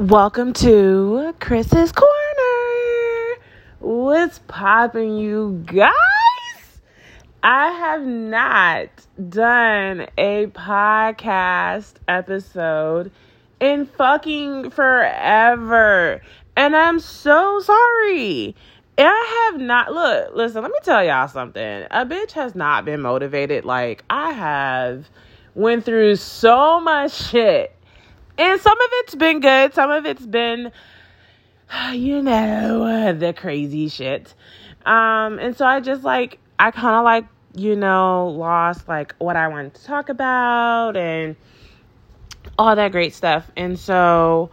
[0.00, 3.36] Welcome to Chris's Corner.
[3.78, 5.92] What's popping, you guys?
[7.44, 8.88] I have not
[9.28, 13.12] done a podcast episode
[13.60, 16.20] in fucking forever.
[16.56, 18.56] And I'm so sorry.
[18.98, 21.86] I have not look, listen, let me tell y'all something.
[21.92, 25.08] A bitch has not been motivated like I have
[25.54, 27.70] went through so much shit.
[28.36, 30.72] And some of it's been good, some of it's been
[31.92, 34.34] you know, the crazy shit.
[34.84, 39.36] Um and so I just like I kind of like, you know, lost like what
[39.36, 41.36] I wanted to talk about and
[42.58, 43.50] all that great stuff.
[43.56, 44.50] And so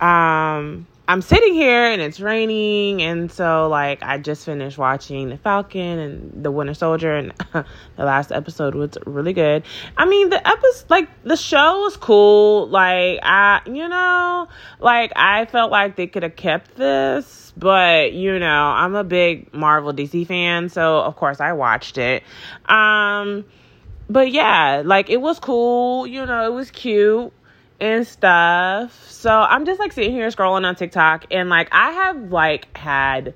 [0.00, 5.36] um I'm sitting here and it's raining, and so like I just finished watching The
[5.36, 7.64] Falcon and The Winter Soldier, and the
[8.04, 9.64] last episode was really good.
[9.98, 12.68] I mean, the episode, like the show was cool.
[12.68, 14.48] Like I, you know,
[14.80, 19.52] like I felt like they could have kept this, but you know, I'm a big
[19.52, 22.22] Marvel DC fan, so of course I watched it.
[22.64, 23.44] Um,
[24.08, 26.06] but yeah, like it was cool.
[26.06, 27.30] You know, it was cute
[27.80, 29.10] and stuff.
[29.10, 33.34] So I'm just like sitting here scrolling on TikTok and like I have like had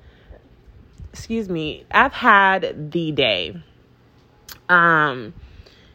[1.11, 3.61] excuse me, I've had the day.
[4.67, 5.33] Um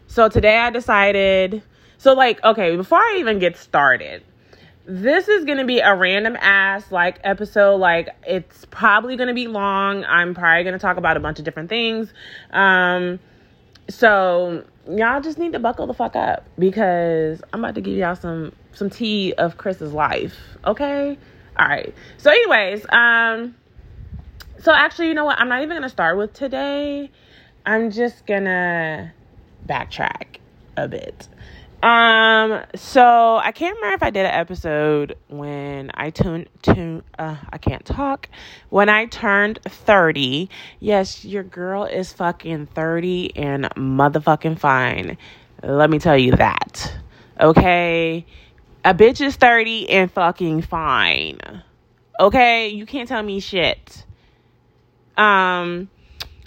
[0.06, 1.62] so today I decided
[1.98, 4.22] so like okay, before I even get started,
[4.86, 9.34] this is going to be a random ass like episode like it's probably going to
[9.34, 10.04] be long.
[10.04, 12.12] I'm probably going to talk about a bunch of different things.
[12.50, 13.20] Um
[13.88, 18.16] so y'all just need to buckle the fuck up because I'm about to give y'all
[18.16, 20.36] some some tea of Chris's life.
[20.64, 21.18] Okay?
[21.58, 21.94] All right.
[22.18, 23.54] So anyways, um
[24.64, 25.38] so actually, you know what?
[25.38, 27.10] I'm not even going to start with today.
[27.66, 29.12] I'm just going to
[29.68, 30.38] backtrack
[30.78, 31.28] a bit.
[31.84, 37.36] Um, so I can't remember if I did an episode when I tuned to uh
[37.50, 38.30] I can't talk.
[38.70, 40.48] When I turned 30.
[40.80, 45.18] Yes, your girl is fucking 30 and motherfucking fine.
[45.62, 46.90] Let me tell you that.
[47.38, 48.24] Okay?
[48.82, 51.38] A bitch is 30 and fucking fine.
[52.18, 52.68] Okay?
[52.68, 54.06] You can't tell me shit.
[55.18, 55.90] Um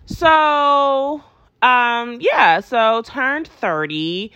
[0.07, 1.21] so
[1.61, 4.31] um yeah, so turned 30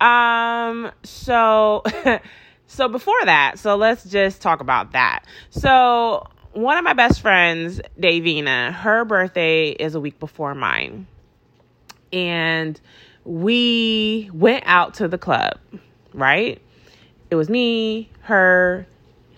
[0.00, 1.82] um, so
[2.66, 5.24] so before that, so let's just talk about that.
[5.50, 6.26] So
[6.56, 11.06] one of my best friends, Davina, her birthday is a week before mine.
[12.12, 12.80] And
[13.24, 15.58] we went out to the club,
[16.14, 16.60] right?
[17.30, 18.86] It was me, her,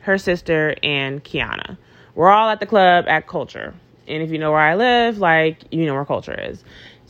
[0.03, 1.77] her sister, and Kiana.
[2.15, 3.75] We're all at the club at Culture.
[4.07, 6.63] And if you know where I live, like, you know where Culture is.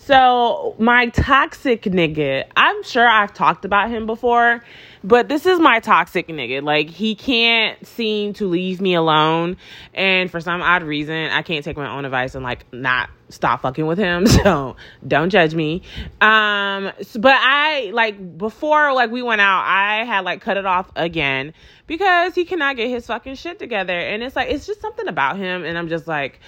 [0.08, 4.64] So, my toxic nigga, I'm sure I've talked about him before,
[5.04, 6.62] but this is my toxic nigga.
[6.62, 9.58] Like, he can't seem to leave me alone.
[9.92, 13.60] And for some odd reason, I can't take my own advice and, like, not stop
[13.60, 14.26] fucking with him.
[14.38, 14.76] So,
[15.06, 15.82] don't judge me.
[16.22, 20.90] Um, but I, like, before, like, we went out, I had, like, cut it off
[20.96, 21.52] again
[21.86, 23.98] because he cannot get his fucking shit together.
[23.98, 25.66] And it's like, it's just something about him.
[25.66, 26.40] And I'm just like,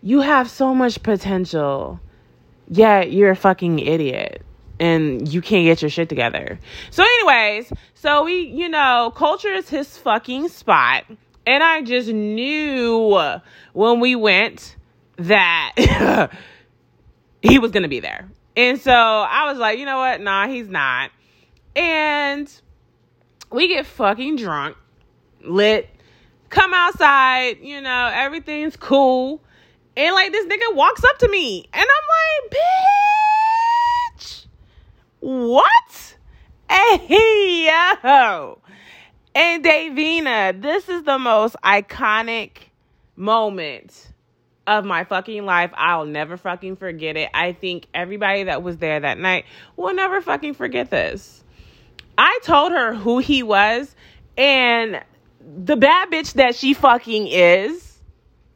[0.00, 1.98] you have so much potential
[2.70, 4.42] yeah, you're a fucking idiot
[4.78, 6.58] and you can't get your shit together.
[6.90, 11.04] So, anyways, so we, you know, culture is his fucking spot.
[11.46, 13.40] And I just knew
[13.72, 14.76] when we went
[15.16, 16.30] that
[17.42, 18.28] he was going to be there.
[18.56, 20.20] And so I was like, you know what?
[20.20, 21.10] Nah, he's not.
[21.74, 22.50] And
[23.50, 24.76] we get fucking drunk,
[25.42, 25.88] lit,
[26.48, 29.40] come outside, you know, everything's cool.
[29.96, 32.60] And like this nigga walks up to me and I'm like,
[34.18, 34.46] bitch,
[35.20, 36.16] what?
[36.68, 38.58] Hey, yo.
[39.34, 42.50] And Davina, this is the most iconic
[43.16, 44.08] moment
[44.66, 45.70] of my fucking life.
[45.74, 47.28] I'll never fucking forget it.
[47.34, 49.44] I think everybody that was there that night
[49.76, 51.42] will never fucking forget this.
[52.16, 53.94] I told her who he was,
[54.36, 55.02] and
[55.40, 57.89] the bad bitch that she fucking is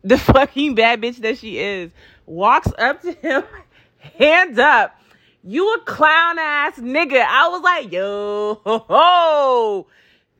[0.06, 1.90] the fucking bad bitch that she is,
[2.26, 3.42] walks up to him,
[4.18, 5.00] hands up.
[5.42, 7.24] You a clown ass nigga.
[7.24, 9.86] I was like, yo, ho, ho.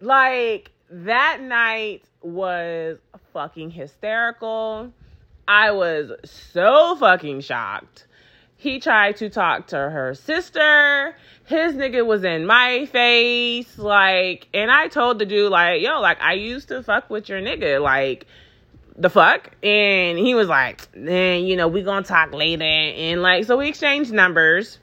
[0.01, 2.99] like that night was
[3.33, 4.93] fucking hysterical.
[5.49, 8.07] I was so fucking shocked.
[8.57, 11.17] He tried to talk to her sister.
[11.47, 13.79] His nigga was in my face.
[13.79, 17.41] Like, and I told the dude, like, yo, like, I used to fuck with your
[17.41, 17.83] nigga.
[17.83, 18.27] Like,
[18.97, 19.51] the fuck?
[19.63, 22.65] And he was like, then, you know, we gonna talk later.
[22.65, 24.79] And like, so we exchanged numbers.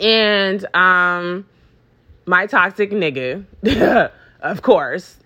[0.00, 1.46] And um
[2.26, 3.44] my toxic nigga,
[4.40, 5.16] of course,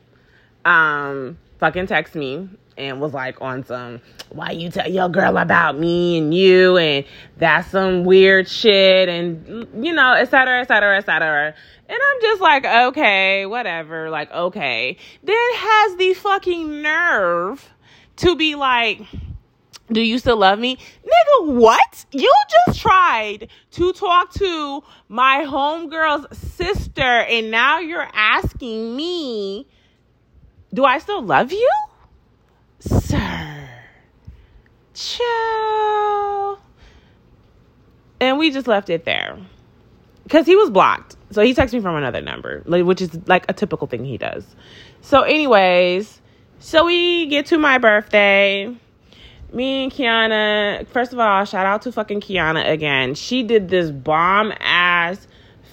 [0.65, 4.01] um, fucking text me and was like on some
[4.31, 7.05] why you tell your girl about me and you and
[7.37, 11.55] that's some weird shit and you know et cetera et cetera et cetera
[11.89, 17.69] and i'm just like okay whatever like okay then has the fucking nerve
[18.17, 19.03] to be like
[19.93, 20.77] do you still love me?
[20.77, 22.07] Nigga, what?
[22.13, 22.33] You
[22.67, 29.67] just tried to talk to my homegirl's sister and now you're asking me,
[30.73, 31.71] do I still love you?
[32.79, 33.40] Sir.
[35.01, 36.59] Ciao.
[38.21, 39.39] And we just left it there.
[40.25, 41.17] Because he was blocked.
[41.31, 44.45] So he texted me from another number, which is like a typical thing he does.
[45.01, 46.21] So, anyways,
[46.59, 48.75] so we get to my birthday
[49.53, 53.15] me and Kiana, first of all, shout out to fucking Kiana again.
[53.15, 55.27] She did this bomb ass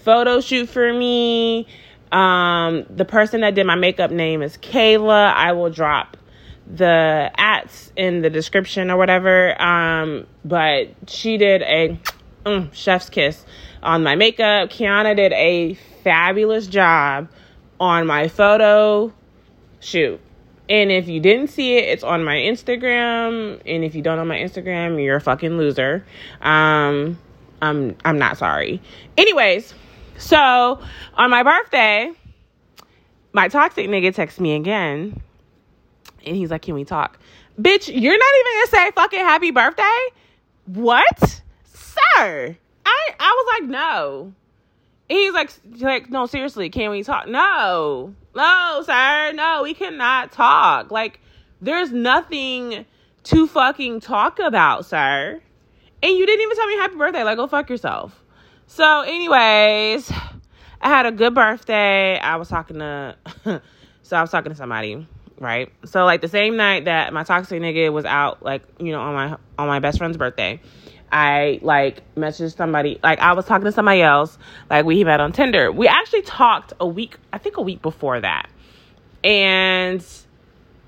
[0.04, 1.68] photo shoot for me.
[2.12, 5.34] Um, the person that did my makeup name is Kayla.
[5.34, 6.18] I will drop
[6.70, 9.60] the ads in the description or whatever.
[9.62, 12.00] Um, but she did a
[12.46, 13.46] mm, chef's kiss
[13.82, 14.70] on my makeup.
[14.70, 17.30] Kiana did a fabulous job
[17.80, 19.14] on my photo
[19.80, 20.20] shoot.
[20.70, 23.62] And if you didn't see it, it's on my Instagram.
[23.66, 26.06] And if you don't know my Instagram, you're a fucking loser.
[26.42, 27.18] Um,
[27.62, 28.82] I'm I'm not sorry.
[29.18, 29.74] Anyways,
[30.18, 30.80] so
[31.14, 32.12] on my birthday,
[33.32, 35.22] my toxic nigga texts me again,
[36.26, 37.20] and he's like, "Can we talk?"
[37.60, 40.00] Bitch, you're not even gonna say fucking happy birthday.
[40.66, 41.42] What,
[41.74, 42.58] sir?
[42.86, 44.34] I I was like, no.
[45.10, 47.28] And he's like, like, no, seriously, can we talk?
[47.28, 50.92] No, no, sir, no, we cannot talk.
[50.92, 51.22] Like,
[51.62, 52.86] there's nothing
[53.24, 55.42] to fucking talk about, sir.
[56.04, 57.24] And you didn't even tell me happy birthday.
[57.24, 58.24] Like, go fuck yourself.
[58.68, 60.12] So, anyways,
[60.82, 62.20] I had a good birthday.
[62.20, 63.16] I was talking to,
[64.04, 65.08] so I was talking to somebody,
[65.40, 65.72] right?
[65.86, 69.14] So, like the same night that my toxic nigga was out, like you know, on
[69.14, 70.60] my on my best friend's birthday,
[71.12, 74.38] I like messaged somebody, like I was talking to somebody else,
[74.70, 75.72] like we met on Tinder.
[75.72, 78.50] We actually talked a week, I think a week before that.
[79.24, 80.06] And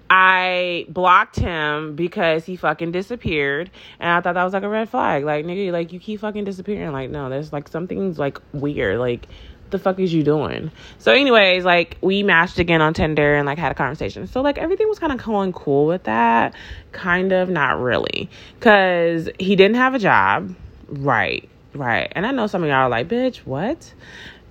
[0.10, 3.69] I blocked him because he fucking disappeared.
[4.00, 5.24] And I thought that was like a red flag.
[5.24, 6.92] Like, nigga, like you keep fucking disappearing.
[6.92, 9.00] Like, no, there's like something's like weird.
[9.00, 9.28] Like,
[9.71, 10.71] the fuck is you doing?
[10.98, 14.27] So, anyways, like we matched again on Tinder and like had a conversation.
[14.27, 16.54] So, like everything was kind of going cool with that.
[16.92, 20.56] Kind of, not really, because he didn't have a job.
[20.88, 22.12] Right, right.
[22.16, 23.94] And I know some of y'all are like, bitch, what?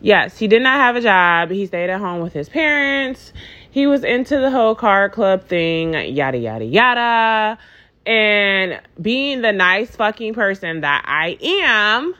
[0.00, 1.50] Yes, he did not have a job.
[1.50, 3.32] He stayed at home with his parents.
[3.70, 7.58] He was into the whole car club thing, yada, yada, yada.
[8.06, 12.14] And being the nice fucking person that I am,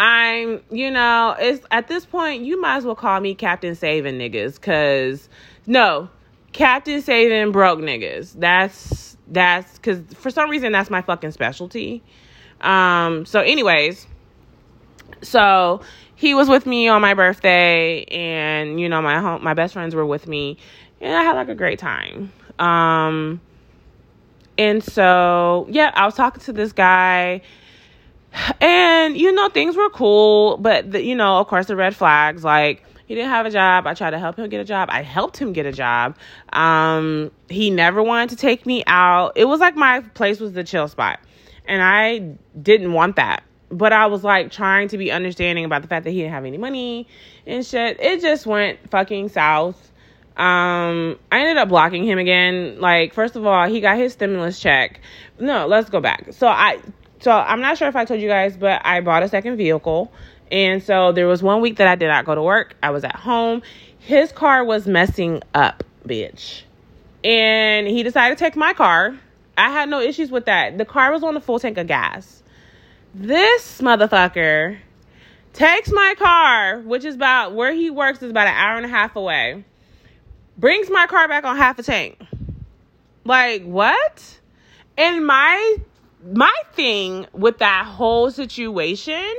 [0.00, 4.14] I'm, you know, it's at this point you might as well call me Captain Saving
[4.18, 5.28] niggas, cause
[5.66, 6.08] no,
[6.52, 8.32] Captain Saving broke niggas.
[8.40, 12.02] That's that's cause for some reason that's my fucking specialty.
[12.62, 14.06] Um, so anyways,
[15.20, 15.82] so
[16.16, 19.94] he was with me on my birthday, and you know my home, my best friends
[19.94, 20.56] were with me,
[21.02, 22.32] and I had like a great time.
[22.58, 23.42] Um,
[24.56, 27.42] and so yeah, I was talking to this guy
[28.60, 32.44] and, you know, things were cool, but, the, you know, of course, the red flags
[32.44, 33.88] like, he didn't have a job.
[33.88, 34.88] I tried to help him get a job.
[34.92, 36.16] I helped him get a job.
[36.52, 39.32] Um, he never wanted to take me out.
[39.34, 41.18] It was like my place was the chill spot.
[41.64, 43.42] And I didn't want that.
[43.68, 46.44] But I was like trying to be understanding about the fact that he didn't have
[46.44, 47.08] any money
[47.48, 47.98] and shit.
[48.00, 49.90] It just went fucking south.
[50.36, 52.80] Um, I ended up blocking him again.
[52.80, 55.00] Like, first of all, he got his stimulus check.
[55.40, 56.28] No, let's go back.
[56.30, 56.78] So I
[57.20, 60.10] so I'm not sure if I told you guys, but I bought a second vehicle.
[60.50, 62.74] And so there was one week that I did not go to work.
[62.82, 63.62] I was at home.
[63.98, 66.62] His car was messing up, bitch.
[67.22, 69.18] And he decided to take my car.
[69.56, 70.78] I had no issues with that.
[70.78, 72.42] The car was on a full tank of gas.
[73.14, 74.78] This motherfucker
[75.52, 78.88] takes my car, which is about where he works is about an hour and a
[78.88, 79.64] half away.
[80.56, 82.18] Brings my car back on half a tank.
[83.24, 84.40] Like, what?
[84.96, 85.76] And my
[86.24, 89.34] my thing with that whole situation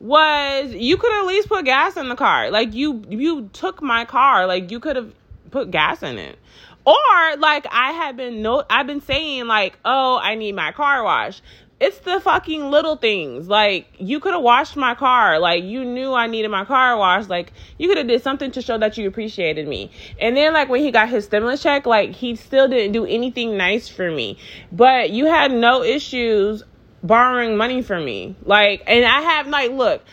[0.00, 2.50] was you could at least put gas in the car.
[2.50, 5.12] Like you you took my car, like you could have
[5.50, 6.38] put gas in it.
[6.86, 11.04] Or like I had been no I've been saying like, "Oh, I need my car
[11.04, 11.42] wash."
[11.80, 13.48] It's the fucking little things.
[13.48, 15.38] Like you could have washed my car.
[15.38, 17.30] Like you knew I needed my car washed.
[17.30, 19.90] Like you could have did something to show that you appreciated me.
[20.20, 23.56] And then like when he got his stimulus check, like he still didn't do anything
[23.56, 24.38] nice for me.
[24.70, 26.62] But you had no issues
[27.02, 28.36] borrowing money from me.
[28.44, 30.04] Like and I have like look,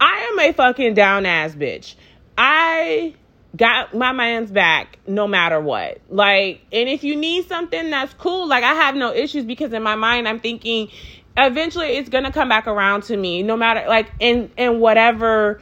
[0.00, 1.96] I am a fucking down ass bitch.
[2.38, 3.16] I
[3.56, 6.00] got my man's back no matter what.
[6.08, 9.82] Like, and if you need something that's cool, like I have no issues because in
[9.82, 10.90] my mind I'm thinking
[11.36, 15.60] eventually it's gonna come back around to me, no matter like in in whatever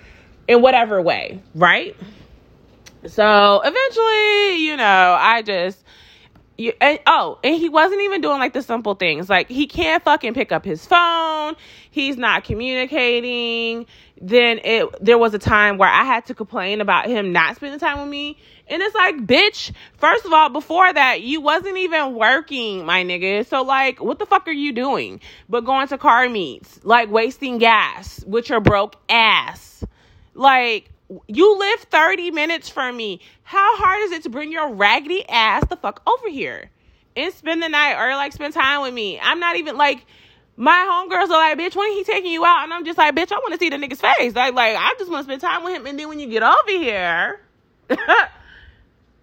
[0.48, 1.96] in whatever way, right?
[3.06, 5.84] So eventually, you know, I just
[6.56, 9.28] you, and, oh, and he wasn't even doing like the simple things.
[9.28, 11.56] Like he can't fucking pick up his phone.
[11.90, 13.86] He's not communicating.
[14.20, 17.80] Then it there was a time where I had to complain about him not spending
[17.80, 18.38] time with me.
[18.68, 23.46] And it's like, bitch, first of all, before that, you wasn't even working, my nigga.
[23.46, 25.20] So like, what the fuck are you doing?
[25.48, 29.84] But going to car meets, like wasting gas with your broke ass.
[30.34, 30.90] Like,
[31.28, 33.20] you live 30 minutes from me.
[33.42, 36.70] How hard is it to bring your raggedy ass the fuck over here
[37.16, 39.18] and spend the night or like spend time with me?
[39.20, 40.06] I'm not even like
[40.56, 42.64] my homegirls are like, bitch, when he taking you out?
[42.64, 44.34] And I'm just like, bitch, I want to see the nigga's face.
[44.34, 45.86] Like, like I just want to spend time with him.
[45.86, 47.40] And then when you get over here,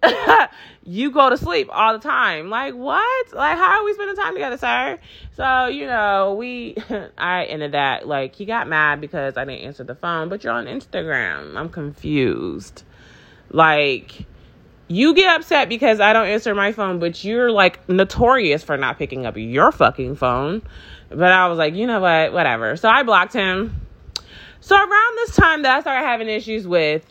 [0.84, 2.50] you go to sleep all the time.
[2.50, 3.32] Like, what?
[3.32, 4.98] Like, how are we spending time together, sir?
[5.36, 6.76] So, you know, we,
[7.18, 8.06] I ended that.
[8.06, 11.56] Like, he got mad because I didn't answer the phone, but you're on Instagram.
[11.56, 12.84] I'm confused.
[13.50, 14.26] Like,
[14.88, 18.98] you get upset because I don't answer my phone, but you're like notorious for not
[18.98, 20.62] picking up your fucking phone.
[21.08, 22.32] But I was like, you know what?
[22.32, 22.76] Whatever.
[22.76, 23.86] So I blocked him.
[24.60, 27.04] So around this time that I started having issues with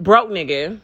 [0.00, 0.80] broke nigga,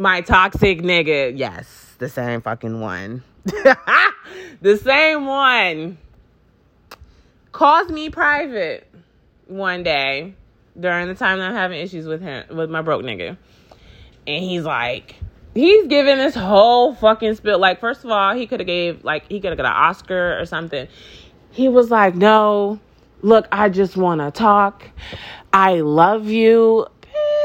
[0.00, 1.36] my toxic nigga.
[1.36, 3.22] Yes, the same fucking one.
[3.44, 5.98] the same one
[7.52, 8.88] calls me private
[9.46, 10.34] one day
[10.78, 13.36] during the time that I'm having issues with him with my broke nigga.
[14.26, 15.16] And he's like
[15.54, 17.58] he's giving this whole fucking spill.
[17.58, 20.40] Like, first of all, he could have gave like he could have got an Oscar
[20.40, 20.88] or something.
[21.50, 22.80] He was like, No,
[23.20, 24.88] look, I just wanna talk.
[25.52, 26.86] I love you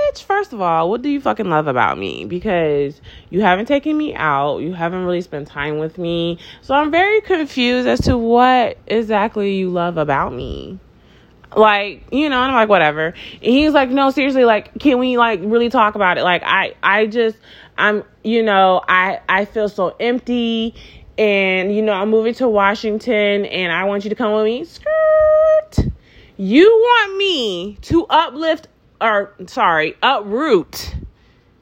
[0.06, 2.26] bitch, first of all, what do you fucking love about me?
[2.26, 6.40] Because you haven't taken me out, you haven't really spent time with me.
[6.62, 10.80] So I'm very confused as to what exactly you love about me.
[11.56, 13.08] Like, you know, and I'm like, whatever.
[13.08, 16.24] And he's like, no, seriously, like, can we like really talk about it?
[16.24, 17.38] Like, I, I just,
[17.78, 20.76] I'm, you know, I, I feel so empty
[21.18, 24.66] and you know i'm moving to washington and i want you to come with me
[24.66, 25.88] skirt
[26.38, 28.68] you want me to uplift
[29.02, 30.96] or sorry, uproot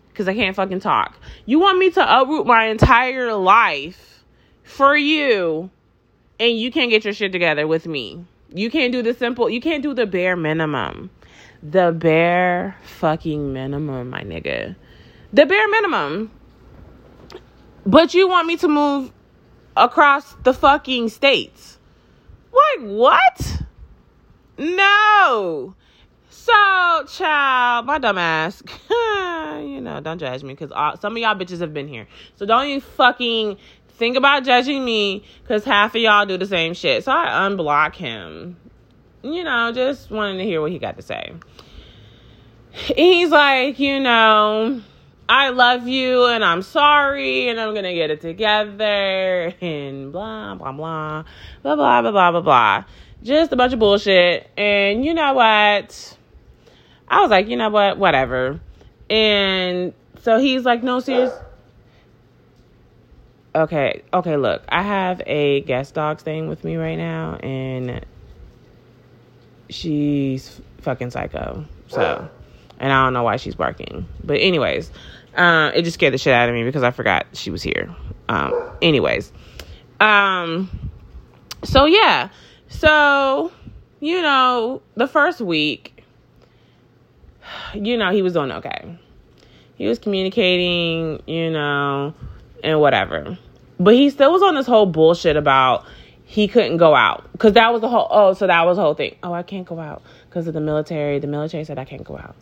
[0.09, 1.17] because I can't fucking talk.
[1.45, 4.23] You want me to uproot my entire life
[4.63, 5.71] for you
[6.39, 8.25] and you can't get your shit together with me.
[8.53, 11.09] You can't do the simple, you can't do the bare minimum.
[11.63, 14.75] The bare fucking minimum, my nigga.
[15.31, 16.31] The bare minimum.
[17.85, 19.11] But you want me to move
[19.75, 21.79] across the fucking states.
[22.51, 23.61] Like, what?
[24.57, 25.75] No.
[26.43, 31.61] So, child, my dumb ass, you know, don't judge me because some of y'all bitches
[31.61, 32.05] have been here.
[32.35, 33.55] So don't you fucking
[33.87, 37.05] think about judging me because half of y'all do the same shit.
[37.05, 38.57] So I unblock him.
[39.21, 41.31] You know, just wanting to hear what he got to say.
[42.71, 44.81] He's like, you know,
[45.29, 50.73] I love you and I'm sorry and I'm gonna get it together and blah blah
[50.73, 51.23] blah
[51.61, 52.83] blah blah blah blah blah blah.
[53.23, 54.49] Just a bunch of bullshit.
[54.57, 56.17] And you know what?
[57.07, 58.59] I was like, you know what, whatever.
[59.09, 61.33] And so he's like, no, serious.
[63.55, 68.03] Okay, okay, look, I have a guest dog staying with me right now, and
[69.69, 71.65] she's fucking psycho.
[71.87, 72.29] So,
[72.79, 74.07] and I don't know why she's barking.
[74.23, 74.91] But, anyways,
[75.35, 77.93] uh, it just scared the shit out of me because I forgot she was here.
[78.27, 79.31] Um, anyways,
[79.99, 80.69] um,
[81.63, 82.29] so yeah,
[82.69, 83.51] so
[83.99, 85.92] you know, the first week
[87.73, 88.97] you know, he was doing okay.
[89.75, 92.13] He was communicating, you know,
[92.63, 93.37] and whatever.
[93.79, 95.85] But he still was on this whole bullshit about
[96.25, 98.07] he couldn't go out because that was the whole.
[98.09, 99.15] Oh, so that was the whole thing.
[99.23, 101.19] Oh, I can't go out because of the military.
[101.19, 102.35] The military said I can't go out.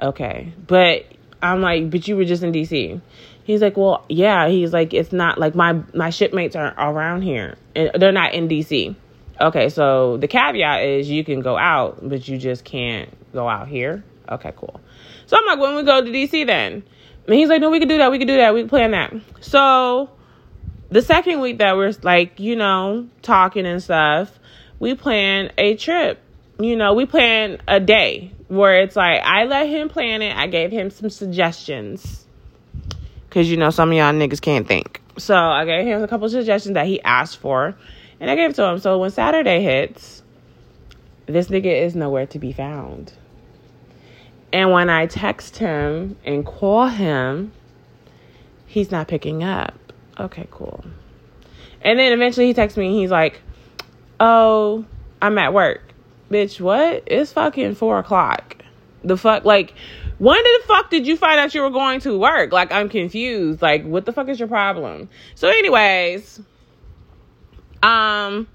[0.00, 1.06] Okay, but
[1.42, 3.00] I'm like, but you were just in DC.
[3.44, 4.48] He's like, well, yeah.
[4.48, 7.56] He's like, it's not like my my shipmates are around here.
[7.74, 8.94] And they're not in DC.
[9.40, 13.68] Okay, so the caveat is you can go out, but you just can't go out
[13.68, 14.02] here.
[14.28, 14.80] Okay, cool.
[15.26, 16.82] So I'm like, when we go to DC then?
[17.26, 18.10] And he's like, no, we could do that.
[18.10, 18.54] We could do that.
[18.54, 19.14] We could plan that.
[19.40, 20.10] So
[20.90, 24.38] the second week that we're like, you know, talking and stuff,
[24.78, 26.20] we plan a trip.
[26.58, 30.36] You know, we plan a day where it's like I let him plan it.
[30.36, 32.24] I gave him some suggestions.
[33.30, 35.02] Cause you know some of y'all niggas can't think.
[35.18, 37.76] So I gave him a couple suggestions that he asked for.
[38.18, 38.78] And I gave it to him.
[38.78, 40.22] So when Saturday hits,
[41.26, 43.12] this nigga is nowhere to be found
[44.56, 47.52] And when I text him and call him,
[48.64, 49.74] he's not picking up.
[50.18, 50.82] Okay, cool.
[51.82, 53.42] And then eventually he texts me and he's like,
[54.18, 54.86] Oh,
[55.20, 55.92] I'm at work.
[56.30, 57.02] Bitch, what?
[57.04, 58.56] It's fucking four o'clock.
[59.04, 59.44] The fuck?
[59.44, 59.74] Like,
[60.16, 62.50] when the fuck did you find out you were going to work?
[62.50, 63.60] Like, I'm confused.
[63.60, 65.10] Like, what the fuck is your problem?
[65.34, 66.38] So, anyways,
[67.82, 68.48] um,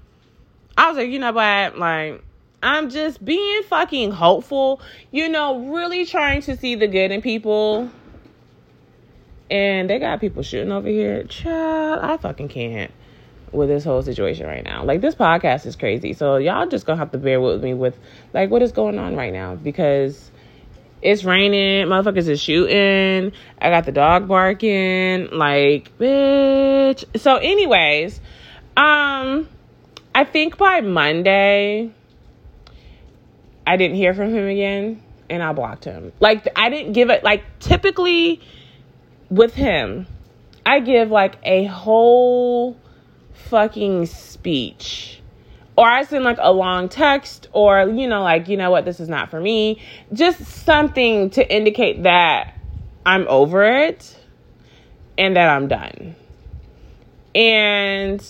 [0.76, 1.78] I was like, you know what?
[1.78, 2.24] Like,
[2.62, 7.90] I'm just being fucking hopeful, you know, really trying to see the good in people.
[9.50, 11.24] And they got people shooting over here.
[11.24, 12.90] Child, I fucking can't
[13.50, 14.84] with this whole situation right now.
[14.84, 16.12] Like this podcast is crazy.
[16.14, 17.98] So y'all just gonna have to bear with me with
[18.32, 20.30] like what is going on right now because
[21.02, 23.32] it's raining, motherfuckers is shooting.
[23.60, 27.04] I got the dog barking, like bitch.
[27.18, 28.20] So, anyways,
[28.76, 29.48] um,
[30.14, 31.90] I think by Monday
[33.66, 36.12] I didn't hear from him again, and I blocked him.
[36.20, 37.24] Like I didn't give it.
[37.24, 38.40] Like typically
[39.30, 40.06] with him,
[40.66, 42.76] I give like a whole
[43.32, 45.20] fucking speech
[45.76, 49.00] or I send like a long text or you know like you know what this
[49.00, 49.80] is not for me
[50.12, 52.54] just something to indicate that
[53.04, 54.16] I'm over it
[55.18, 56.14] and that I'm done.
[57.34, 58.24] And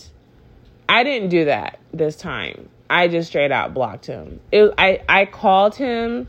[0.89, 2.69] I didn't do that this time.
[2.93, 4.39] I just straight out blocked him.
[4.53, 6.29] It, I I called him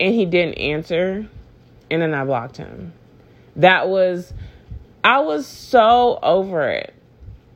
[0.00, 1.28] and he didn't answer
[1.92, 2.92] and then I blocked him.
[3.54, 4.34] That was
[5.04, 6.92] I was so over it.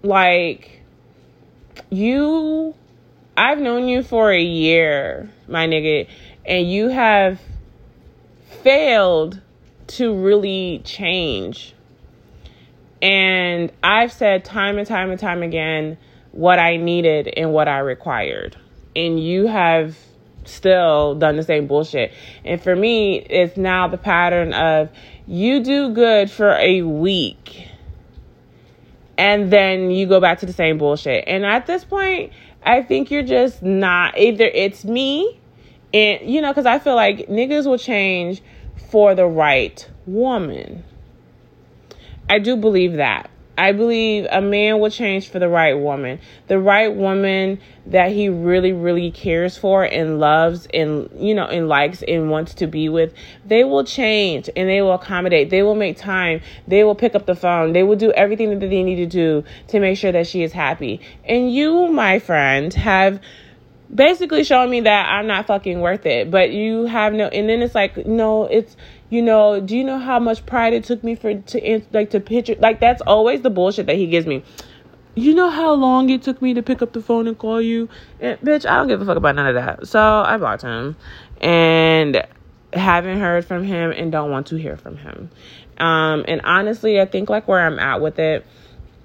[0.05, 0.81] Like
[1.91, 2.77] you
[3.37, 6.07] I've known you for a year, my nigga,
[6.45, 7.41] and you have
[8.63, 9.41] failed
[9.89, 11.75] to really change.
[13.03, 15.99] And I've said time and time and time again
[16.37, 18.57] what I needed and what I required.
[18.95, 19.97] And you have
[20.45, 22.13] still done the same bullshit.
[22.45, 24.91] And for me, it's now the pattern of
[25.27, 27.69] you do good for a week
[29.19, 31.25] and then you go back to the same bullshit.
[31.27, 35.41] And at this point, I think you're just not either it's me
[35.95, 38.43] and you know cuz I feel like niggas will change
[38.91, 40.85] for the right woman.
[42.29, 43.31] I do believe that.
[43.59, 46.21] I believe a man will change for the right woman.
[46.47, 51.69] The right woman that he really, really cares for and loves and, you know, and
[51.69, 53.15] likes and wants to be with.
[53.47, 55.51] They will change and they will accommodate.
[55.51, 56.43] They will make time.
[56.69, 57.73] They will pick up the phone.
[57.73, 60.53] They will do everything that they need to do to make sure that she is
[60.53, 61.01] happy.
[61.25, 63.21] And you, my friend, have
[63.95, 66.31] basically showing me that I'm not fucking worth it.
[66.31, 68.77] But you have no, and then it's like, no, it's,
[69.11, 72.21] you know, do you know how much pride it took me for to like to
[72.21, 74.43] picture like that's always the bullshit that he gives me.
[75.15, 77.89] You know how long it took me to pick up the phone and call you?
[78.21, 79.87] And, bitch, I don't give a fuck about none of that.
[79.89, 80.95] So I blocked him
[81.41, 82.27] and
[82.75, 85.31] haven't heard from him and don't want to hear from him.
[85.79, 88.45] Um, and honestly, I think like where I'm at with it,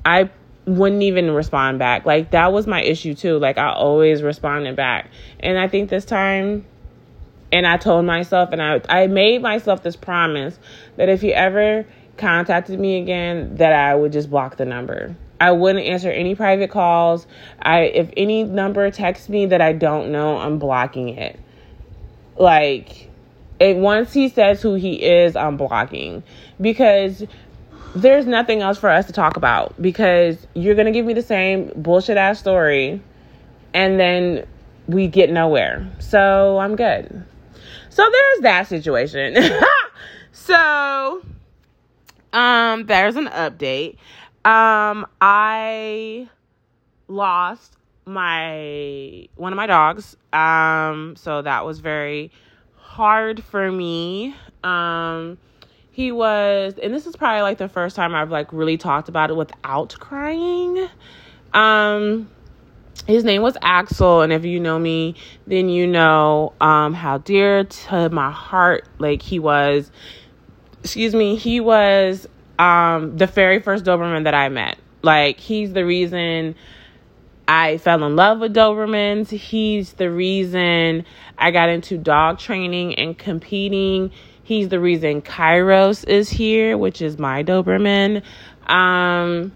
[0.05, 0.29] I
[0.65, 2.05] wouldn't even respond back.
[2.05, 3.39] Like that was my issue too.
[3.39, 5.09] Like I always responded back.
[5.39, 6.65] And I think this time
[7.51, 10.57] and I told myself, and I, I made myself this promise
[10.95, 11.85] that if he ever
[12.17, 15.15] contacted me again, that I would just block the number.
[15.39, 17.25] I wouldn't answer any private calls.
[17.59, 21.39] I if any number texts me that I don't know, I'm blocking it.
[22.37, 23.09] Like,
[23.59, 26.23] it, once he says who he is, I'm blocking
[26.59, 27.23] because
[27.95, 31.71] there's nothing else for us to talk about because you're gonna give me the same
[31.75, 33.01] bullshit ass story,
[33.73, 34.45] and then
[34.87, 35.91] we get nowhere.
[35.99, 37.25] So I'm good.
[37.91, 39.35] So there's that situation.
[40.31, 41.21] so
[42.31, 43.97] um there's an update.
[44.45, 46.29] Um I
[47.09, 47.75] lost
[48.05, 50.15] my one of my dogs.
[50.31, 52.31] Um so that was very
[52.77, 54.35] hard for me.
[54.63, 55.37] Um
[55.91, 59.31] he was and this is probably like the first time I've like really talked about
[59.31, 60.87] it without crying.
[61.53, 62.29] Um
[63.07, 65.15] his name was Axel, and if you know me,
[65.47, 69.91] then you know um, how dear to my heart like he was.
[70.83, 72.27] Excuse me, he was
[72.59, 74.77] um, the very first Doberman that I met.
[75.01, 76.55] Like he's the reason
[77.47, 79.29] I fell in love with Dobermans.
[79.29, 81.05] He's the reason
[81.37, 84.11] I got into dog training and competing.
[84.43, 88.23] He's the reason Kairos is here, which is my Doberman.
[88.67, 89.53] Um,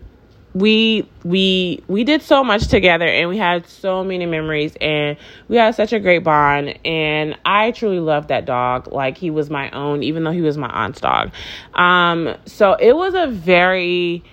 [0.55, 5.17] we we we did so much together and we had so many memories and
[5.49, 9.49] we had such a great bond and I truly loved that dog like he was
[9.49, 11.31] my own even though he was my aunt's dog.
[11.73, 14.23] Um so it was a very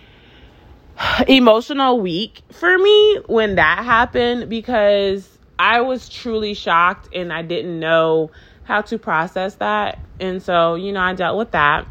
[1.26, 7.80] emotional week for me when that happened because I was truly shocked and I didn't
[7.80, 8.30] know
[8.62, 9.98] how to process that.
[10.20, 11.86] And so, you know, I dealt with that.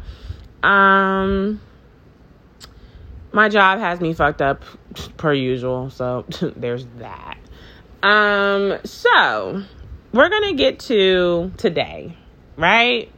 [0.62, 1.60] Um,
[3.32, 4.62] my job has me fucked up
[5.16, 5.90] per usual.
[5.90, 6.24] So
[6.56, 7.38] there's that.
[8.02, 9.62] Um, so
[10.12, 12.16] we're to get to today,
[12.56, 13.10] right?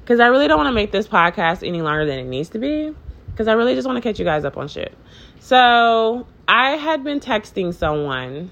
[0.00, 2.58] Because I really don't want to make this podcast any longer than it needs to
[2.58, 2.94] be.
[3.26, 4.92] Because I really just want to catch you guys up on shit.
[5.38, 8.50] So I had been texting someone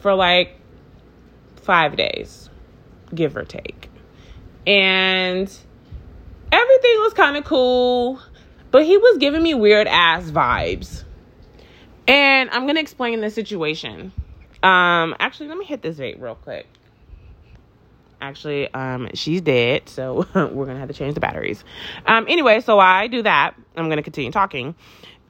[0.00, 0.60] for like
[1.62, 2.50] five days,
[3.14, 3.88] give or take.
[4.66, 5.48] And
[6.52, 8.20] everything was kind of cool,
[8.70, 11.04] but he was giving me weird ass vibes.
[12.06, 14.12] And I'm going to explain the situation.
[14.62, 16.66] Um, actually, let me hit this vape real quick.
[18.20, 21.64] Actually, um, she's dead, so we're gonna have to change the batteries.
[22.04, 23.54] Um, anyway, so I do that.
[23.76, 24.74] I'm gonna continue talking.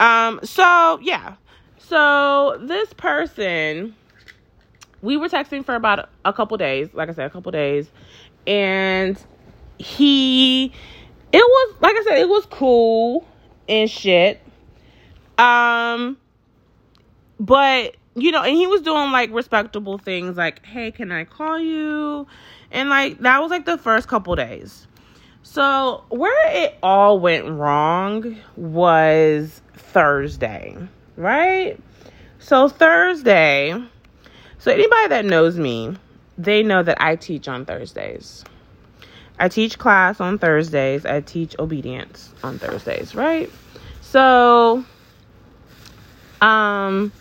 [0.00, 1.37] Um, so yeah,
[1.79, 3.94] so this person,
[5.03, 6.88] we were texting for about a couple days.
[6.92, 7.88] Like I said, a couple days,
[8.44, 9.16] and
[9.79, 10.72] he,
[11.32, 13.26] it was like I said, it was cool
[13.68, 14.40] and shit.
[15.38, 16.18] Um,
[17.38, 21.58] but you know, and he was doing like respectable things like, hey, can I call
[21.58, 22.26] you?
[22.70, 24.86] And like that was like the first couple days.
[25.42, 30.76] So where it all went wrong was Thursday,
[31.16, 31.78] right?
[32.38, 33.82] So Thursday,
[34.58, 35.96] so anybody that knows me,
[36.36, 38.44] they know that I teach on Thursdays.
[39.40, 41.05] I teach class on Thursdays.
[41.05, 43.50] I teach obedience on Thursdays, right?
[44.00, 44.85] So
[46.40, 47.12] um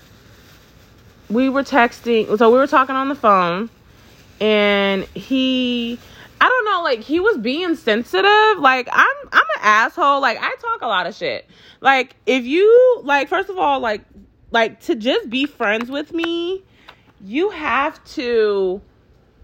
[1.30, 3.70] we were texting, so we were talking on the phone,
[4.42, 6.00] and he,
[6.42, 8.60] I don't know, like he was being sensitive.
[8.60, 10.22] Like I'm, I'm an asshole.
[10.22, 11.48] Like I talk a lot of shit.
[11.82, 14.02] Like if you, like first of all, like,
[14.52, 16.64] like to just be friends with me,
[17.24, 18.82] you have to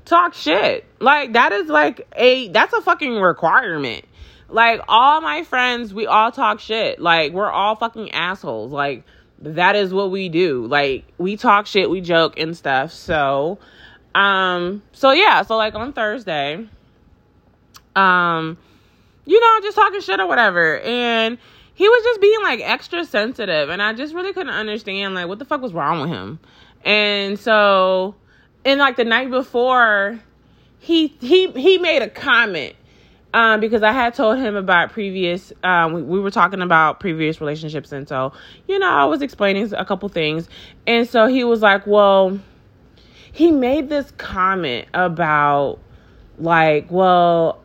[0.05, 0.85] talk shit.
[0.99, 4.05] Like that is like a, that's a fucking requirement.
[4.47, 6.99] Like all my friends, we all talk shit.
[6.99, 8.71] Like we're all fucking assholes.
[8.71, 9.03] Like
[9.39, 10.65] that is what we do.
[10.67, 12.91] Like we talk shit, we joke and stuff.
[12.91, 13.59] So
[14.13, 16.67] um so yeah, so like on Thursday
[17.95, 18.57] um
[19.25, 21.37] you know, just talking shit or whatever and
[21.73, 25.39] he was just being like extra sensitive and I just really couldn't understand like what
[25.39, 26.39] the fuck was wrong with him.
[26.83, 28.15] And so
[28.65, 30.19] and like the night before
[30.79, 32.75] he he he made a comment
[33.35, 37.41] um, because I had told him about previous, um, we, we, were talking about previous
[37.41, 37.91] relationships.
[37.91, 38.31] And so,
[38.65, 40.47] you know, I was explaining a couple things.
[40.87, 42.39] And so he was like, well,
[43.33, 45.79] he made this comment about,
[46.39, 47.61] like, well,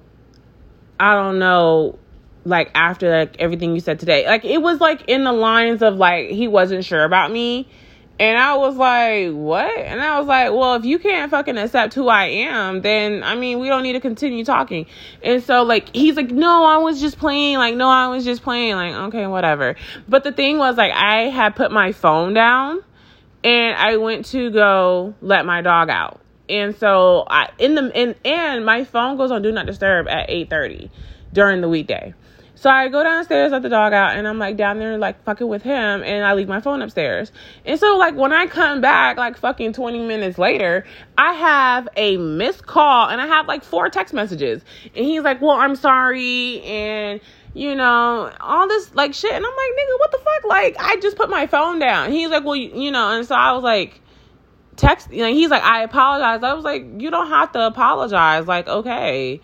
[0.99, 2.01] I don't know,
[2.45, 4.27] like, after like everything you said today.
[4.27, 7.69] Like, it was like in the lines of, like, he wasn't sure about me.
[8.21, 9.79] And I was like, what?
[9.79, 13.35] And I was like, well, if you can't fucking accept who I am, then I
[13.35, 14.85] mean, we don't need to continue talking.
[15.23, 17.57] And so, like, he's like, no, I was just playing.
[17.57, 18.75] Like, no, I was just playing.
[18.75, 19.75] Like, okay, whatever.
[20.07, 22.85] But the thing was, like, I had put my phone down
[23.43, 26.21] and I went to go let my dog out.
[26.51, 30.29] And so I in the and and my phone goes on do not disturb at
[30.29, 30.91] 8:30
[31.33, 32.13] during the weekday.
[32.61, 35.49] So I go downstairs, let the dog out, and I'm like down there like fucking
[35.49, 37.33] with him, and I leave my phone upstairs.
[37.65, 40.85] And so like when I come back, like fucking 20 minutes later,
[41.17, 44.63] I have a missed call and I have like four text messages.
[44.95, 47.23] And he's like, Well, I'm sorry, and
[47.55, 49.33] you know, all this like shit.
[49.33, 50.45] And I'm like, nigga, what the fuck?
[50.45, 52.13] Like, I just put my phone down.
[52.13, 54.03] He's like, Well, you, you know, and so I was like,
[54.77, 56.43] text, you know, he's like, I apologize.
[56.43, 58.47] I was like, You don't have to apologize.
[58.47, 59.41] Like, okay.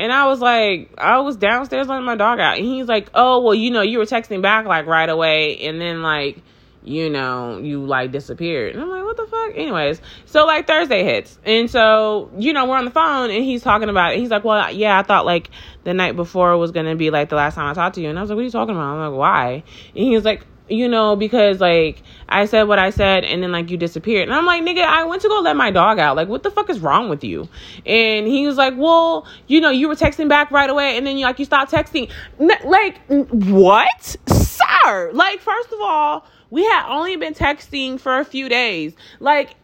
[0.00, 2.56] And I was like, I was downstairs letting my dog out.
[2.56, 5.58] And he's like, oh, well, you know, you were texting back like right away.
[5.66, 6.42] And then like,
[6.82, 8.72] you know, you like disappeared.
[8.72, 9.52] And I'm like, what the fuck?
[9.54, 11.38] Anyways, so like Thursday hits.
[11.44, 14.20] And so, you know, we're on the phone and he's talking about it.
[14.20, 15.50] He's like, well, yeah, I thought like
[15.84, 18.08] the night before was going to be like the last time I talked to you.
[18.08, 18.94] And I was like, what are you talking about?
[18.94, 19.52] I'm like, why?
[19.94, 23.52] And he was like, you know, because like I said what I said and then
[23.52, 24.28] like you disappeared.
[24.28, 26.16] And I'm like, nigga, I went to go let my dog out.
[26.16, 27.48] Like, what the fuck is wrong with you?
[27.84, 31.18] And he was like, well, you know, you were texting back right away and then
[31.18, 32.10] you like you stopped texting.
[32.38, 34.16] like, what?
[34.28, 38.94] Sir, like, first of all, we had only been texting for a few days.
[39.18, 39.54] Like,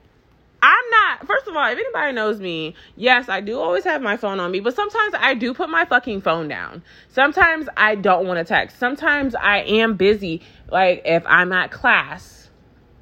[0.62, 4.16] I'm not, first of all, if anybody knows me, yes, I do always have my
[4.16, 6.82] phone on me, but sometimes I do put my fucking phone down.
[7.08, 8.78] Sometimes I don't want to text.
[8.78, 12.36] Sometimes I am busy, like if I'm at class,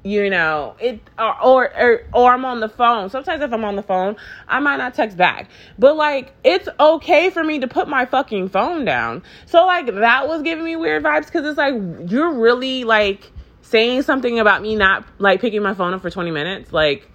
[0.05, 3.09] you know, it, or, or, or, or I'm on the phone.
[3.09, 4.15] Sometimes if I'm on the phone,
[4.47, 5.49] I might not text back.
[5.79, 9.23] But like, it's okay for me to put my fucking phone down.
[9.47, 11.73] So like, that was giving me weird vibes because it's like,
[12.07, 16.29] you're really like saying something about me not like picking my phone up for 20
[16.29, 16.71] minutes.
[16.71, 17.09] Like,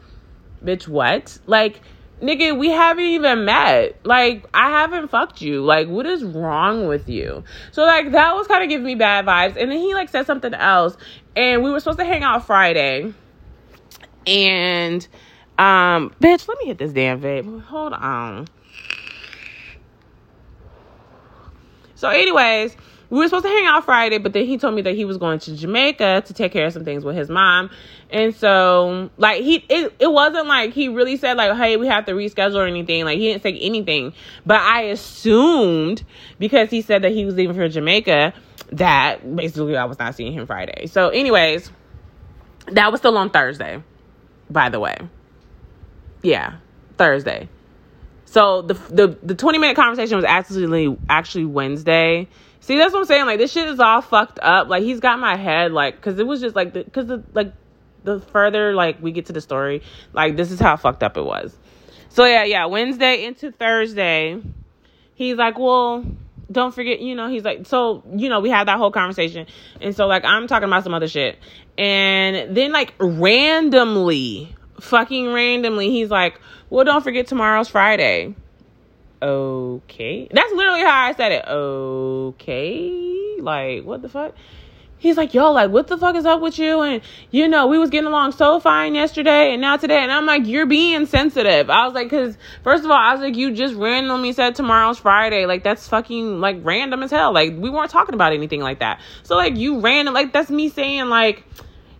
[0.64, 1.38] bitch, what?
[1.46, 1.80] Like,
[2.20, 4.04] nigga, we haven't even met.
[4.04, 5.62] Like, I haven't fucked you.
[5.62, 7.44] Like, what is wrong with you?
[7.72, 9.56] So, like, that was kind of giving me bad vibes.
[9.56, 10.96] And then he, like, said something else.
[11.36, 13.12] And we were supposed to hang out Friday.
[14.26, 15.06] And,
[15.58, 17.62] um, bitch, let me hit this damn vape.
[17.64, 18.48] Hold on.
[21.94, 22.76] So, anyways,
[23.10, 25.18] we were supposed to hang out Friday, but then he told me that he was
[25.18, 27.70] going to Jamaica to take care of some things with his mom.
[28.08, 32.06] And so, like, he, it, it wasn't like he really said, like, hey, we have
[32.06, 33.04] to reschedule or anything.
[33.04, 34.12] Like, he didn't say anything.
[34.46, 36.04] But I assumed
[36.38, 38.32] because he said that he was leaving for Jamaica
[38.72, 40.86] that basically I was not seeing him Friday.
[40.86, 41.70] So, anyways,
[42.68, 43.82] that was still on Thursday,
[44.48, 44.96] by the way.
[46.22, 46.58] Yeah,
[46.96, 47.48] Thursday.
[48.26, 52.28] So the the the 20 minute conversation was actually actually Wednesday
[52.60, 53.26] See, that's what I'm saying.
[53.26, 54.68] Like this shit is all fucked up.
[54.68, 57.52] Like he's got my head like because it was just like the because the like
[58.04, 61.24] the further like we get to the story, like this is how fucked up it
[61.24, 61.56] was.
[62.10, 62.66] So yeah, yeah.
[62.66, 64.40] Wednesday into Thursday,
[65.14, 66.04] he's like, well,
[66.50, 69.46] don't forget, you know, he's like, so, you know, we had that whole conversation.
[69.80, 71.38] And so, like, I'm talking about some other shit.
[71.78, 78.34] And then, like, randomly, fucking randomly, he's like, well, don't forget tomorrow's Friday
[79.22, 80.28] okay.
[80.30, 81.44] That's literally how I said it.
[81.46, 83.36] Okay.
[83.40, 84.34] Like, what the fuck?
[84.98, 86.82] He's like, yo, like, what the fuck is up with you?
[86.82, 89.96] And, you know, we was getting along so fine yesterday and now today.
[89.96, 91.70] And I'm like, you're being sensitive.
[91.70, 94.98] I was like, cause first of all, I was like, you just randomly said tomorrow's
[94.98, 95.46] Friday.
[95.46, 97.32] Like, that's fucking, like, random as hell.
[97.32, 99.00] Like, we weren't talking about anything like that.
[99.22, 101.44] So, like, you random, like, that's me saying, like,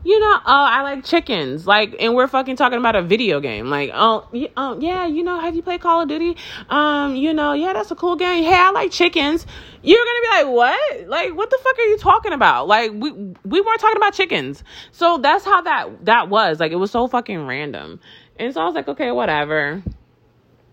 [0.02, 1.66] you know, oh, I like chickens.
[1.66, 3.68] Like, and we're fucking talking about a video game.
[3.68, 6.36] Like, oh, oh, yeah, you know, have you played Call of Duty?
[6.70, 8.42] Um, you know, yeah, that's a cool game.
[8.44, 9.46] Hey, I like chickens.
[9.82, 11.08] You're gonna be like, what?
[11.08, 12.66] Like, what the fuck are you talking about?
[12.66, 14.64] Like, we we weren't talking about chickens.
[14.92, 16.60] So that's how that that was.
[16.60, 18.00] Like, it was so fucking random.
[18.38, 19.82] And so I was like, okay, whatever.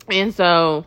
[0.10, 0.86] And so,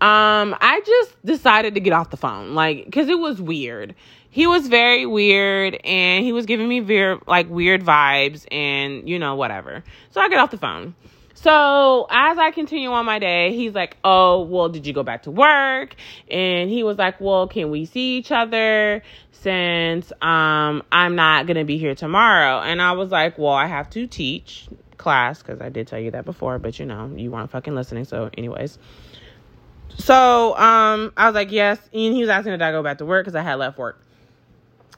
[0.00, 3.94] um, I just decided to get off the phone, like, cause it was weird
[4.32, 9.18] he was very weird and he was giving me very like weird vibes and you
[9.18, 9.84] know whatever.
[10.10, 10.94] So i get off the phone.
[11.34, 15.24] So as i continue on my day he's like oh well did you go back
[15.24, 15.94] to work?
[16.30, 21.66] And he was like well can we see each other since um i'm not gonna
[21.66, 22.60] be here tomorrow?
[22.62, 24.66] And i was like well i have to teach
[24.96, 28.06] class because i did tell you that before but you know you weren't fucking listening
[28.06, 28.78] so anyways.
[29.98, 33.04] So um i was like yes and he was asking if i go back to
[33.04, 33.26] work?
[33.26, 34.00] Because i had left work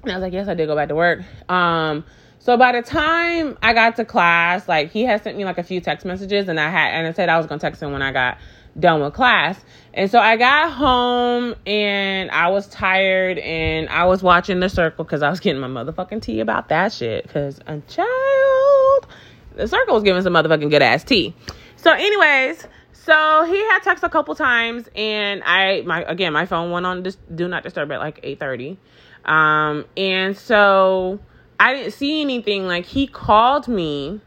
[0.05, 1.21] and I was like, yes, I did go back to work.
[1.49, 2.05] Um,
[2.39, 5.63] so by the time I got to class, like he had sent me like a
[5.63, 8.03] few text messages, and I had and I said I was gonna text him when
[8.03, 8.39] I got
[8.79, 9.63] done with class.
[9.93, 15.05] And so I got home and I was tired and I was watching The Circle
[15.05, 17.23] because I was getting my motherfucking tea about that shit.
[17.23, 19.07] Because a child,
[19.55, 21.35] The Circle was giving some motherfucking good ass tea.
[21.77, 26.71] So, anyways, so he had text a couple times and I my again my phone
[26.71, 28.79] went on this do not disturb at like eight thirty.
[29.25, 31.19] Um, and so
[31.59, 32.67] I didn't see anything.
[32.67, 34.21] Like he called me.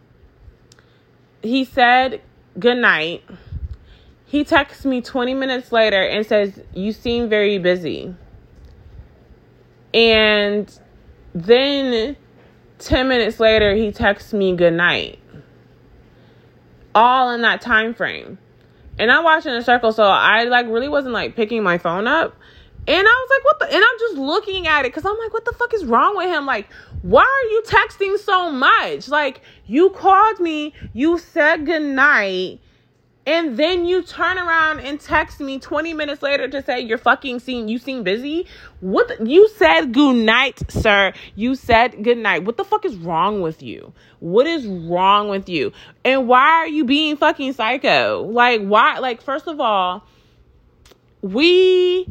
[1.42, 2.22] He said
[2.60, 3.24] good night.
[4.26, 8.14] He texts me 20 minutes later and says, You seem very busy.
[9.94, 10.80] And
[11.34, 12.18] then
[12.80, 15.20] 10 minutes later, he texts me good night.
[16.94, 18.38] All in that time frame.
[19.00, 22.36] And I'm watching a circle, so I like really wasn't like picking my phone up.
[22.88, 23.76] And I was like, what the?
[23.76, 26.28] And I'm just looking at it because I'm like, what the fuck is wrong with
[26.30, 26.46] him?
[26.46, 26.68] Like,
[27.02, 29.10] why are you texting so much?
[29.10, 32.62] Like, you called me, you said goodnight,
[33.28, 37.42] and then you turn around and text me 20 minutes later to say you're fucking
[37.42, 38.48] seem you seem busy.
[38.80, 41.12] What the, you said good night, sir.
[41.36, 42.46] You said good night.
[42.46, 43.92] What the fuck is wrong with you?
[44.22, 45.74] What is wrong with you?
[46.06, 48.26] And why are you being fucking psycho?
[48.32, 50.06] Like why like first of all,
[51.22, 52.08] we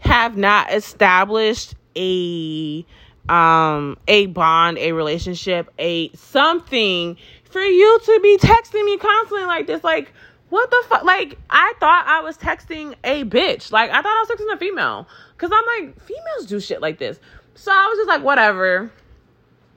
[0.00, 2.84] have not established a
[3.28, 9.66] um a bond, a relationship, a something for you to be texting me constantly like
[9.66, 10.12] this like
[10.48, 13.72] what the fuck like I thought I was texting a bitch.
[13.72, 16.98] Like I thought I was texting a female cuz I'm like females do shit like
[16.98, 17.18] this.
[17.54, 18.90] So I was just like whatever.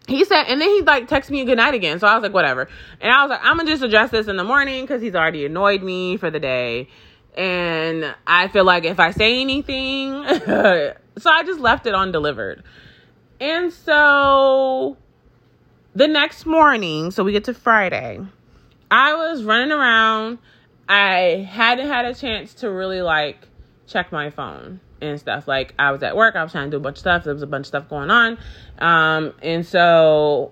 [0.08, 2.00] He said, and then he like texted me a good night again.
[2.00, 2.68] So I was like, whatever.
[3.00, 5.46] And I was like, I'm gonna just address this in the morning because he's already
[5.46, 6.88] annoyed me for the day.
[7.38, 12.63] And I feel like if I say anything, so I just left it undelivered.
[13.39, 14.98] And so
[15.96, 18.20] the next morning, so we get to Friday,
[18.92, 20.39] I was running around.
[20.88, 23.48] I hadn't had a chance to really like
[23.88, 25.48] check my phone and stuff.
[25.48, 27.24] Like I was at work, I was trying to do a bunch of stuff.
[27.24, 28.38] There was a bunch of stuff going on.
[28.80, 30.52] Um, and so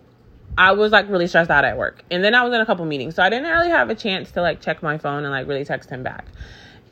[0.58, 2.04] I was like really stressed out at work.
[2.10, 3.16] And then I was in a couple meetings.
[3.16, 5.66] So I didn't really have a chance to like check my phone and like really
[5.66, 6.26] text him back.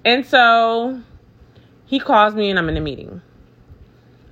[0.06, 1.02] And so
[1.86, 3.22] he calls me and I'm in a meeting.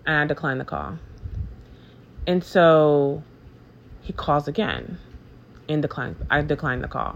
[0.06, 1.00] And I decline the call.
[2.28, 3.24] And so
[4.02, 5.00] he calls again
[5.68, 7.16] and decline I declined the call.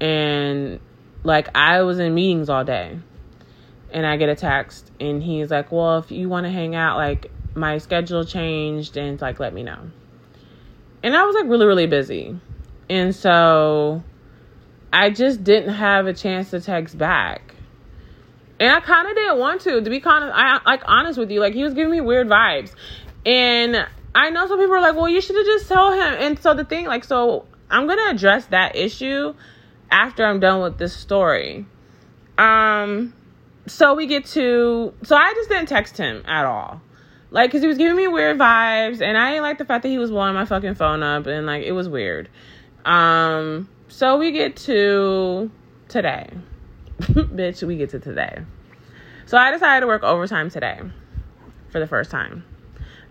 [0.00, 0.78] And
[1.24, 2.98] like I was in meetings all day.
[3.92, 6.96] And I get a text and he's like, "Well, if you want to hang out,
[6.96, 9.90] like my schedule changed and like let me know."
[11.02, 12.38] And I was like really really busy.
[12.88, 14.04] And so
[14.92, 17.54] I just didn't have a chance to text back.
[18.58, 21.30] And I kind of didn't want to, to be kind of I like honest with
[21.30, 21.40] you.
[21.40, 22.72] Like he was giving me weird vibes.
[23.24, 26.14] And I know some people are like, well, you should have just told him.
[26.18, 29.34] And so the thing, like, so I'm gonna address that issue
[29.90, 31.66] after I'm done with this story.
[32.36, 33.14] Um,
[33.66, 36.80] so we get to, so I just didn't text him at all.
[37.30, 39.88] Like, cause he was giving me weird vibes, and I didn't like the fact that
[39.88, 42.28] he was blowing my fucking phone up, and like, it was weird.
[42.84, 45.50] Um, so we get to
[45.88, 46.30] today.
[47.00, 48.38] Bitch, we get to today.
[49.26, 50.80] So I decided to work overtime today
[51.70, 52.44] for the first time.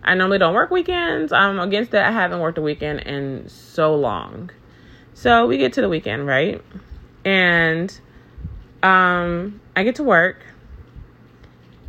[0.03, 1.33] I normally don't work weekends.
[1.33, 2.05] I'm against that.
[2.05, 4.51] I haven't worked a weekend in so long.
[5.13, 6.63] So we get to the weekend, right?
[7.25, 7.99] And
[8.81, 10.37] um I get to work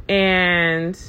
[0.08, 1.00] and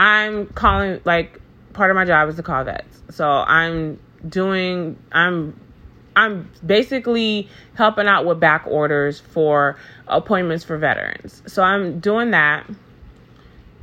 [0.00, 1.40] I'm calling like
[1.74, 3.02] part of my job is to call vets.
[3.10, 5.60] So I'm doing I'm
[6.16, 9.76] I'm basically helping out with back orders for
[10.08, 11.42] appointments for veterans.
[11.46, 12.66] So I'm doing that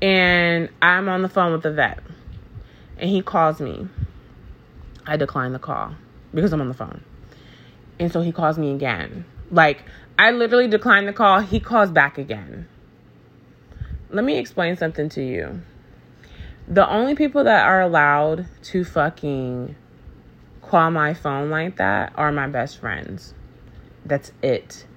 [0.01, 1.99] and I'm on the phone with the vet.
[2.97, 3.87] And he calls me.
[5.05, 5.93] I decline the call
[6.33, 7.03] because I'm on the phone.
[7.99, 9.25] And so he calls me again.
[9.51, 9.83] Like,
[10.17, 11.41] I literally decline the call.
[11.41, 12.67] He calls back again.
[14.09, 15.61] Let me explain something to you.
[16.67, 19.75] The only people that are allowed to fucking
[20.73, 23.35] call my phone like that are my best friends.
[24.07, 24.87] That's it.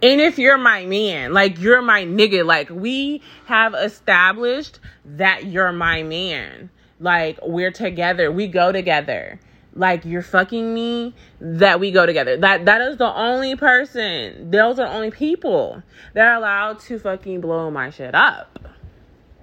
[0.00, 5.72] And if you're my man, like you're my nigga, like we have established that you're
[5.72, 6.70] my man.
[7.00, 9.40] Like we're together, we go together.
[9.74, 12.36] Like you're fucking me, that we go together.
[12.36, 15.82] That that is the only person, those are only people
[16.14, 18.60] that are allowed to fucking blow my shit up.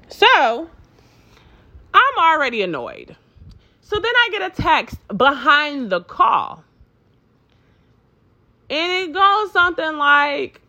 [0.07, 0.69] So
[1.93, 3.17] I'm already annoyed.
[3.93, 6.63] So then I get a text behind the call
[8.67, 10.61] and it goes something like,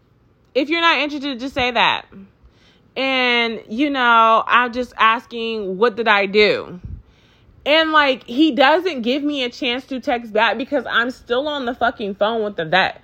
[0.54, 2.04] if you're not interested, just say that.
[2.94, 6.78] And, you know, I'm just asking, what did I do?
[7.64, 11.64] And like, he doesn't give me a chance to text back because I'm still on
[11.64, 13.00] the fucking phone with the vet.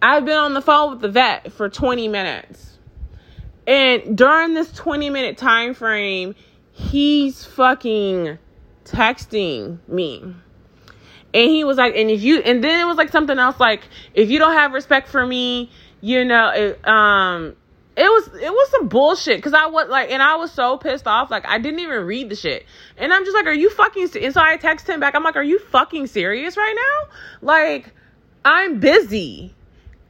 [0.00, 2.78] I've been on the phone with the vet for 20 minutes.
[3.66, 6.34] And during this 20 minute time frame,
[6.72, 8.38] he's fucking
[8.90, 10.34] texting me.
[11.34, 13.82] And he was like, and if you, and then it was like something else, like,
[14.14, 15.70] if you don't have respect for me,
[16.00, 17.54] you know, it, um,
[17.98, 21.08] it was it was some bullshit because I was like, and I was so pissed
[21.08, 22.64] off, like I didn't even read the shit,
[22.96, 24.08] and I'm just like, are you fucking?
[24.22, 25.16] And so I text him back.
[25.16, 27.14] I'm like, are you fucking serious right now?
[27.42, 27.92] Like,
[28.44, 29.52] I'm busy.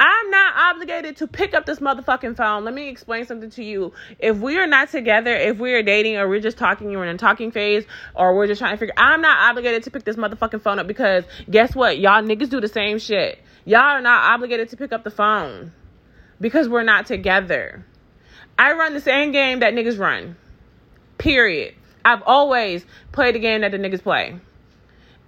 [0.00, 2.64] I'm not obligated to pick up this motherfucking phone.
[2.64, 3.92] Let me explain something to you.
[4.20, 7.14] If we are not together, if we are dating or we're just talking, you're in
[7.14, 7.84] a talking phase,
[8.14, 10.86] or we're just trying to figure, I'm not obligated to pick this motherfucking phone up
[10.86, 11.98] because guess what?
[11.98, 13.40] Y'all niggas do the same shit.
[13.64, 15.72] Y'all are not obligated to pick up the phone
[16.40, 17.84] because we're not together.
[18.56, 20.36] I run the same game that niggas run.
[21.18, 21.74] Period.
[22.04, 24.38] I've always played the game that the niggas play.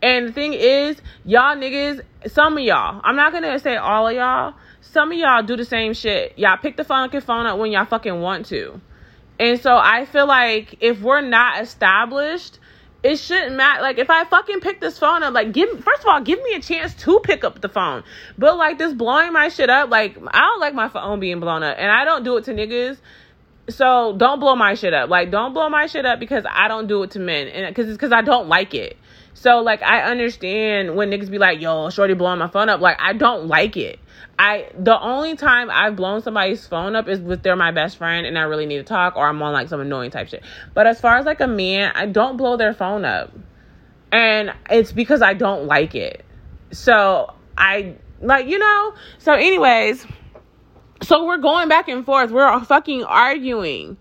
[0.02, 4.14] And the thing is, y'all niggas, some of y'all, I'm not gonna say all of
[4.14, 6.38] y'all, some of y'all do the same shit.
[6.38, 8.80] Y'all pick the fucking phone up when y'all fucking want to.
[9.38, 12.58] And so I feel like if we're not established,
[13.02, 13.82] it shouldn't matter.
[13.82, 16.54] Like if I fucking pick this phone up, like give first of all, give me
[16.54, 18.02] a chance to pick up the phone.
[18.36, 21.62] But like this blowing my shit up, like I don't like my phone being blown
[21.62, 22.98] up, and I don't do it to niggas.
[23.68, 25.08] So don't blow my shit up.
[25.08, 27.88] Like don't blow my shit up because I don't do it to men, and because
[27.88, 28.98] it's because I don't like it.
[29.34, 32.96] So like I understand when niggas be like, "Yo, shorty blowing my phone up." Like
[33.00, 33.98] I don't like it.
[34.38, 38.26] I the only time I've blown somebody's phone up is if they're my best friend
[38.26, 40.42] and I really need to talk or I'm on like some annoying type shit.
[40.74, 43.32] But as far as like a man, I don't blow their phone up.
[44.12, 46.24] And it's because I don't like it.
[46.72, 50.06] So I like, you know, so anyways,
[51.02, 52.30] so we're going back and forth.
[52.30, 53.96] We're fucking arguing.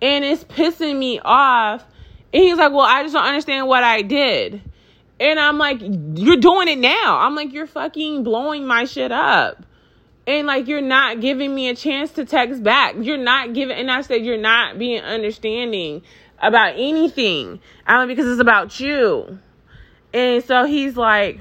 [0.00, 1.84] And it's pissing me off.
[2.32, 4.62] And he's like, "Well, I just don't understand what I did."
[5.22, 7.18] And I'm like, you're doing it now.
[7.18, 9.64] I'm like, you're fucking blowing my shit up.
[10.26, 12.96] And like, you're not giving me a chance to text back.
[12.98, 16.02] You're not giving, and I said, you're not being understanding
[16.40, 17.60] about anything.
[17.86, 19.38] I mean, because it's about you.
[20.12, 21.38] And so he's like,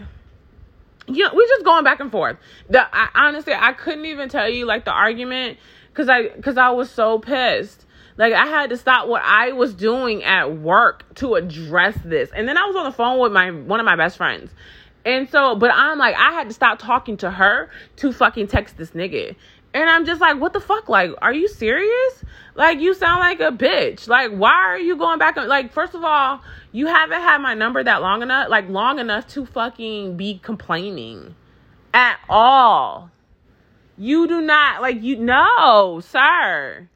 [1.07, 2.37] you know, we just going back and forth.
[2.69, 5.57] The I, honestly, I couldn't even tell you like the argument
[5.89, 7.85] because I because I was so pissed.
[8.21, 12.29] Like I had to stop what I was doing at work to address this.
[12.35, 14.51] And then I was on the phone with my one of my best friends.
[15.03, 18.77] And so, but I'm like, I had to stop talking to her to fucking text
[18.77, 19.35] this nigga.
[19.73, 20.87] And I'm just like, what the fuck?
[20.87, 22.23] Like, are you serious?
[22.53, 24.07] Like, you sound like a bitch.
[24.07, 25.37] Like, why are you going back?
[25.37, 26.41] Like, first of all,
[26.71, 31.33] you haven't had my number that long enough, like, long enough to fucking be complaining
[31.91, 33.09] at all.
[33.97, 36.87] You do not, like, you, no, sir.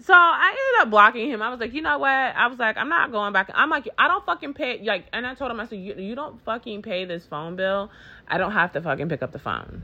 [0.00, 1.42] So I ended up blocking him.
[1.42, 2.10] I was like, you know what?
[2.10, 3.50] I was like, I'm not going back.
[3.54, 4.80] I'm like, I don't fucking pay.
[4.84, 7.90] Like, and I told him, I said, you, you don't fucking pay this phone bill.
[8.26, 9.82] I don't have to fucking pick up the phone.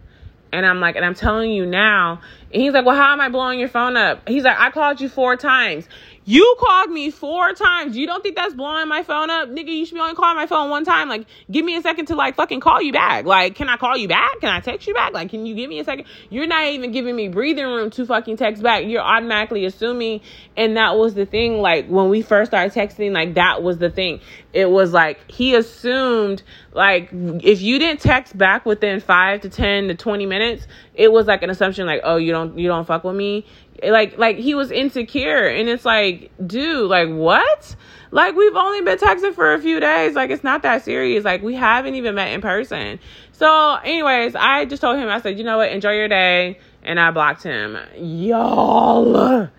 [0.52, 2.20] And I'm like, and I'm telling you now.
[2.52, 4.28] And he's like, well, how am I blowing your phone up?
[4.28, 5.88] He's like, I called you four times.
[6.26, 7.96] You called me four times.
[7.96, 9.50] You don't think that's blowing my phone up?
[9.50, 11.08] Nigga, you should be only calling my phone one time.
[11.08, 13.26] Like, give me a second to like fucking call you back.
[13.26, 14.40] Like, can I call you back?
[14.40, 15.12] Can I text you back?
[15.12, 16.06] Like, can you give me a second?
[16.30, 18.84] You're not even giving me breathing room to fucking text back.
[18.86, 20.22] You're automatically assuming.
[20.56, 21.58] And that was the thing.
[21.58, 24.20] Like, when we first started texting, like, that was the thing.
[24.54, 29.88] It was like, he assumed, like, if you didn't text back within five to 10
[29.88, 33.02] to 20 minutes, it was like an assumption, like, oh, you don't, you don't fuck
[33.02, 33.44] with me
[33.82, 35.46] like like he was insecure.
[35.46, 37.76] And it's like dude like what?
[38.10, 40.14] Like we've only been texting for a few days.
[40.14, 41.24] Like it's not that serious.
[41.24, 43.00] Like we haven't even met in person.
[43.32, 45.72] So anyways i just told him i said you know what?
[45.72, 46.58] Enjoy your day.
[46.82, 47.78] And i blocked him.
[47.96, 49.50] Y'all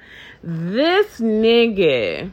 [0.44, 2.32] this nigga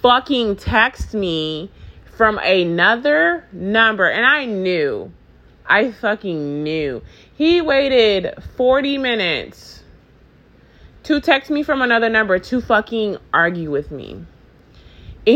[0.00, 1.68] fucking text me
[2.16, 4.08] from another number.
[4.08, 5.12] And i knew.
[5.66, 7.02] I fucking knew.
[7.34, 9.77] He waited 40 minutes
[11.08, 14.12] to text me from another number to fucking argue with me.
[14.12, 14.26] And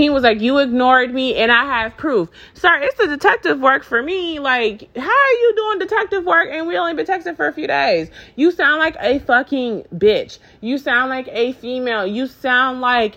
[0.03, 2.29] he was like, You ignored me and I have proof.
[2.53, 4.39] Sir, it's the detective work for me.
[4.39, 7.67] Like, how are you doing detective work and we only been texting for a few
[7.67, 8.11] days?
[8.37, 10.41] You sound like a fucking bitch.
[10.61, 12.07] You sound like a female.
[12.07, 13.17] You sound like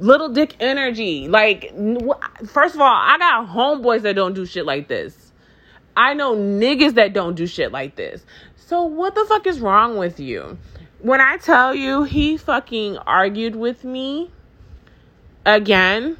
[0.00, 1.28] little dick energy.
[1.28, 1.72] Like,
[2.48, 5.30] first of all, I got homeboys that don't do shit like this.
[5.96, 8.24] I know niggas that don't do shit like this.
[8.56, 10.58] So, what the fuck is wrong with you?
[11.02, 14.30] When I tell you he fucking argued with me
[15.44, 16.16] again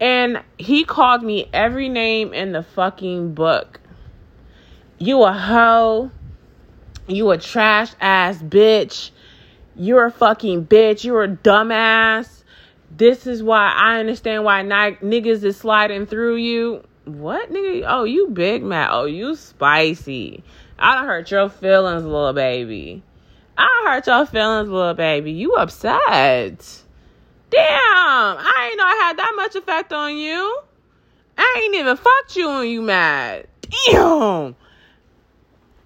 [0.00, 3.80] and he called me every name in the fucking book.
[4.98, 6.10] You a hoe.
[7.06, 9.10] You a trash ass bitch.
[9.76, 11.04] You're a fucking bitch.
[11.04, 12.44] You're a dumbass.
[12.90, 16.82] This is why I understand why n- niggas is sliding through you.
[17.04, 17.84] What nigga?
[17.86, 18.88] Oh, you big man.
[18.90, 20.42] Oh, you spicy.
[20.78, 23.02] I don't hurt your feelings, little baby.
[23.56, 25.32] I hurt your feelings, little baby.
[25.32, 26.82] You upset.
[27.50, 30.60] Damn, I ain't know I had that much effect on you.
[31.38, 33.46] I ain't even fucked you when you mad.
[33.60, 34.56] Damn.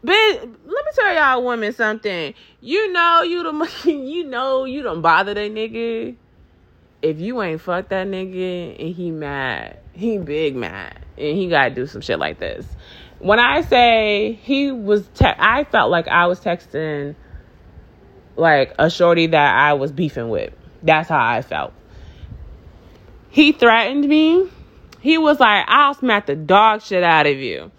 [0.03, 2.35] But let me tell y'all women something.
[2.61, 6.17] You know you the you know you don't bother that nigga.
[7.03, 11.75] If you ain't fucked that nigga and he mad, he big mad, and he gotta
[11.75, 12.67] do some shit like this.
[13.19, 17.15] When I say he was, te- I felt like I was texting
[18.39, 20.53] like a shorty that I was beefing with.
[20.83, 21.73] That's how I felt.
[23.31, 24.49] He threatened me.
[25.01, 27.71] He was like, I'll smack the dog shit out of you.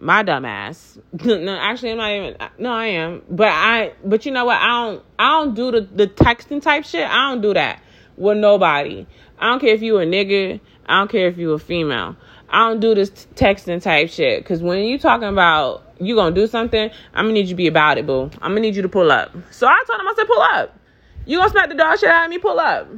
[0.00, 0.98] My dumb ass.
[1.24, 3.22] no, actually I'm not even no, I am.
[3.30, 4.60] But I but you know what?
[4.60, 7.06] I don't I don't do the, the texting type shit.
[7.08, 7.82] I don't do that
[8.16, 9.06] with nobody.
[9.38, 10.60] I don't care if you a nigga.
[10.86, 12.16] I don't care if you a female.
[12.48, 14.44] I don't do this texting type shit.
[14.44, 17.66] Cause when you talking about you gonna do something, I'm gonna need you to be
[17.66, 18.30] about it, boo.
[18.40, 19.32] I'm gonna need you to pull up.
[19.50, 20.78] So I told him, I said, pull up.
[21.26, 22.38] You gonna smack the dog shit out of me?
[22.38, 22.88] Pull up.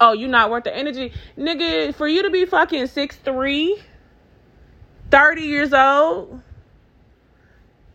[0.00, 1.12] Oh, you not worth the energy.
[1.36, 3.82] Nigga, for you to be fucking 6'3,
[5.10, 6.40] 30 years old,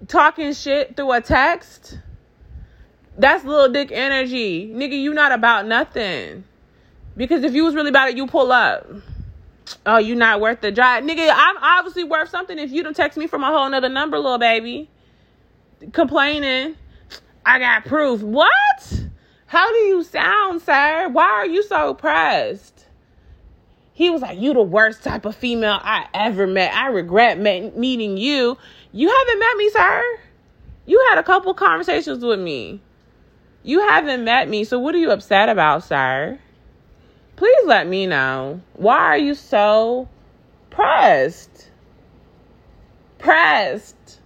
[0.08, 2.00] talking shit through a text,
[3.18, 4.68] that's little dick energy.
[4.68, 6.44] Nigga, you not about nothing.
[7.16, 8.88] Because if you was really about it, you pull up.
[9.86, 11.04] Oh, you not worth the drive.
[11.04, 14.18] Nigga, I'm obviously worth something if you don't text me from a whole nother number,
[14.18, 14.90] little baby.
[15.92, 16.76] Complaining.
[17.46, 18.22] I got proof.
[18.22, 19.04] What?
[19.48, 21.08] How do you sound, sir?
[21.10, 22.86] Why are you so pressed?
[23.94, 26.74] He was like, You the worst type of female I ever met.
[26.74, 28.58] I regret met- meeting you.
[28.92, 30.20] You haven't met me, sir.
[30.86, 32.82] You had a couple conversations with me.
[33.64, 36.40] You haven't met me, so what are you upset about, sir?
[37.38, 38.60] Please let me know.
[38.74, 40.10] Why are you so
[40.70, 41.70] pressed?
[43.20, 44.20] Pressed.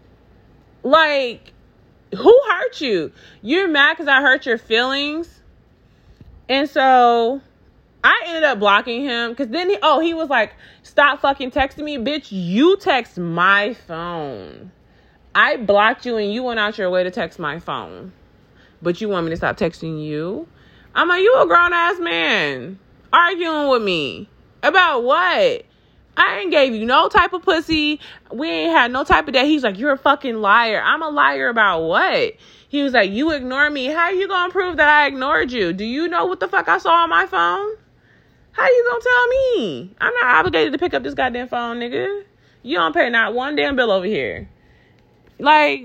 [0.81, 1.53] Like,
[2.15, 3.11] who hurt you?
[3.43, 5.41] You're mad because I hurt your feelings.
[6.49, 7.41] And so
[8.03, 11.83] I ended up blocking him because then he, oh, he was like, stop fucking texting
[11.83, 11.97] me.
[11.97, 14.71] Bitch, you text my phone.
[15.35, 18.11] I blocked you and you went out your way to text my phone.
[18.81, 20.47] But you want me to stop texting you?
[20.95, 22.79] I'm like, you a grown ass man
[23.13, 24.29] arguing with me
[24.63, 25.65] about what?
[26.17, 27.99] I ain't gave you no type of pussy.
[28.31, 29.47] We ain't had no type of day.
[29.47, 30.81] He's like, you're a fucking liar.
[30.83, 32.33] I'm a liar about what?
[32.67, 33.85] He was like, you ignore me.
[33.85, 35.73] How you gonna prove that I ignored you?
[35.73, 37.75] Do you know what the fuck I saw on my phone?
[38.51, 39.95] How you gonna tell me?
[39.99, 42.23] I'm not obligated to pick up this goddamn phone, nigga.
[42.63, 44.49] You don't pay not one damn bill over here.
[45.39, 45.81] Like,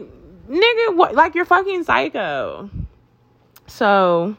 [0.49, 1.15] nigga, what?
[1.15, 2.71] Like, you're fucking psycho.
[3.67, 4.37] So,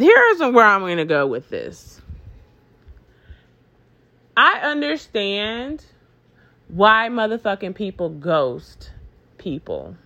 [0.00, 2.00] here's where I'm gonna go with this.
[4.36, 5.84] I understand
[6.68, 8.92] why motherfucking people ghost
[9.38, 9.96] people.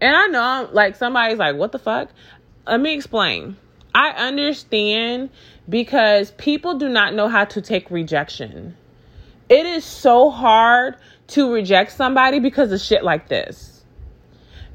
[0.00, 2.10] And I know, I'm like, somebody's like, what the fuck?
[2.66, 3.56] Let me explain.
[3.94, 5.30] I understand
[5.68, 8.76] because people do not know how to take rejection.
[9.48, 10.96] It is so hard
[11.28, 13.71] to reject somebody because of shit like this.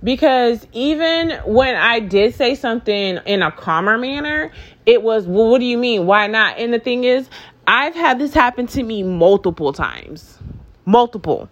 [0.04, 4.52] Because even when I did say something in a calmer manner,
[4.86, 6.06] it was, well, what do you mean?
[6.06, 6.58] Why not?
[6.58, 7.30] And the thing is,
[7.68, 10.38] I've had this happen to me multiple times.
[10.86, 11.50] Multiple.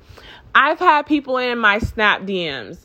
[0.54, 2.78] I've had people in my Snap DMs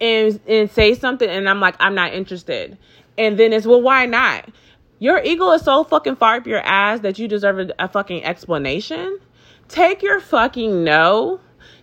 [0.00, 2.78] and and say something and I'm like, I'm not interested.
[3.18, 4.48] And then it's, well, why not?
[4.98, 8.24] Your ego is so fucking far up your ass that you deserve a, a fucking
[8.24, 9.18] explanation.
[9.68, 11.40] Take your fucking no.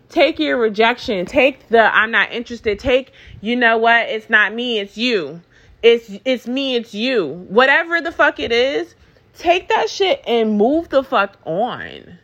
[0.10, 1.26] Take your rejection.
[1.26, 2.80] Take the I'm not interested.
[2.80, 4.10] Take, you know what?
[4.10, 5.41] It's not me, it's you.
[5.82, 7.28] It's it's me, it's you.
[7.47, 8.95] Whatever the fuck it is,
[9.36, 12.18] take that shit and move the fuck on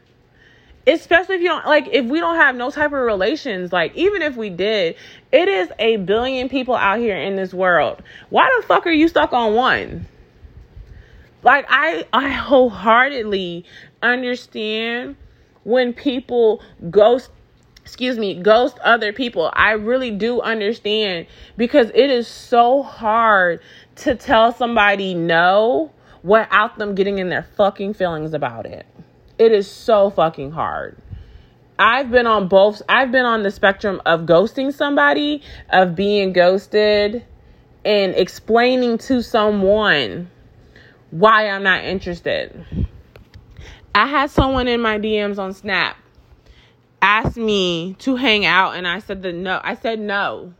[0.87, 4.21] especially if you don't like if we don't have no type of relations like even
[4.21, 4.95] if we did
[5.31, 9.07] it is a billion people out here in this world why the fuck are you
[9.07, 10.05] stuck on one
[11.41, 13.65] like i i wholeheartedly
[14.03, 15.15] understand
[15.63, 16.61] when people
[16.91, 17.31] ghost
[17.85, 21.25] excuse me ghost other people i really do understand
[21.55, 23.61] because it is so hard
[23.95, 25.91] to tell somebody no
[26.23, 28.85] without them getting in their fucking feelings about it
[29.37, 30.97] it is so fucking hard.
[31.77, 37.25] I've been on both I've been on the spectrum of ghosting somebody, of being ghosted
[37.83, 40.29] and explaining to someone
[41.11, 42.87] why I'm not interested.
[43.93, 45.97] I had someone in my DMs on Snap
[47.05, 49.61] ask me to hang out and I said the no.
[49.63, 50.53] I said no.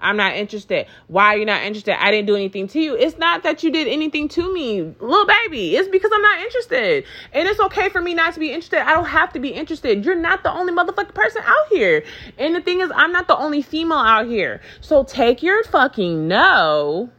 [0.00, 0.86] I'm not interested.
[1.08, 2.00] Why are you not interested?
[2.00, 2.96] I didn't do anything to you.
[2.96, 5.76] It's not that you did anything to me, little baby.
[5.76, 7.04] It's because I'm not interested.
[7.32, 8.80] And it's okay for me not to be interested.
[8.80, 10.04] I don't have to be interested.
[10.04, 12.04] You're not the only motherfucking person out here.
[12.38, 14.60] And the thing is, I'm not the only female out here.
[14.80, 17.10] So take your fucking no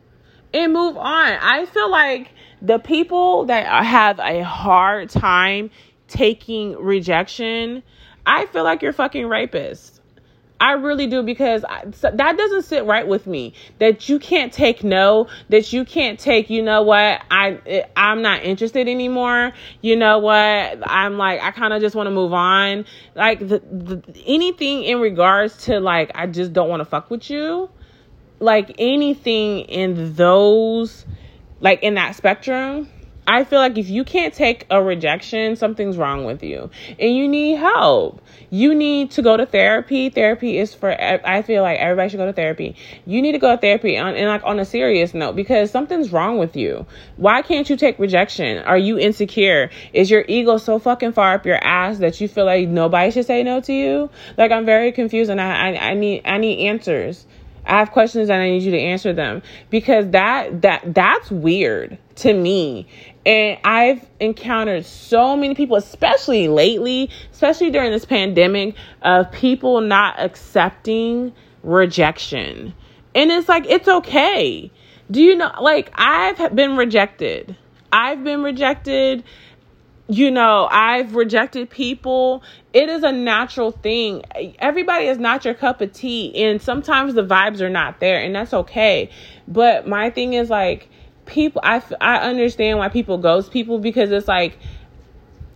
[0.54, 1.34] and move on.
[1.42, 5.70] I feel like the people that have a hard time
[6.08, 7.84] taking rejection,
[8.26, 10.02] I feel like you're fucking rapist.
[10.64, 13.54] I really do because I, so that doesn't sit right with me.
[13.80, 15.28] That you can't take no.
[15.50, 16.50] That you can't take.
[16.50, 17.22] You know what?
[17.30, 19.52] I eh, I'm not interested anymore.
[19.82, 20.80] You know what?
[20.90, 22.86] I'm like I kind of just want to move on.
[23.14, 27.30] Like the, the anything in regards to like I just don't want to fuck with
[27.30, 27.70] you.
[28.40, 31.06] Like anything in those,
[31.60, 32.88] like in that spectrum
[33.26, 36.70] I feel like if you can't take a rejection, something's wrong with you
[37.00, 38.22] and you need help.
[38.50, 40.10] You need to go to therapy.
[40.10, 42.76] Therapy is for, I feel like everybody should go to therapy.
[43.06, 46.12] You need to go to therapy on, and like on a serious note because something's
[46.12, 46.86] wrong with you.
[47.18, 48.60] Why can't you take rejection?
[48.60, 49.70] Are you insecure?
[49.94, 53.26] Is your ego so fucking far up your ass that you feel like nobody should
[53.26, 54.10] say no to you?
[54.38, 57.26] Like I'm very confused and I, I, I need, I need answers.
[57.66, 61.98] I have questions and I need you to answer them because that that that's weird
[62.16, 62.88] to me.
[63.26, 70.20] And I've encountered so many people, especially lately, especially during this pandemic, of people not
[70.20, 71.34] accepting
[71.64, 72.74] rejection.
[73.16, 74.72] And it's like, it's okay.
[75.10, 77.56] Do you know, like, I've been rejected.
[77.92, 79.24] I've been rejected
[80.14, 82.44] you know, I've rejected people.
[82.72, 84.22] It is a natural thing.
[84.60, 88.36] Everybody is not your cup of tea, and sometimes the vibes are not there, and
[88.36, 89.10] that's okay.
[89.48, 90.88] But my thing is like,
[91.26, 94.60] people, I, I understand why people ghost people because it's like,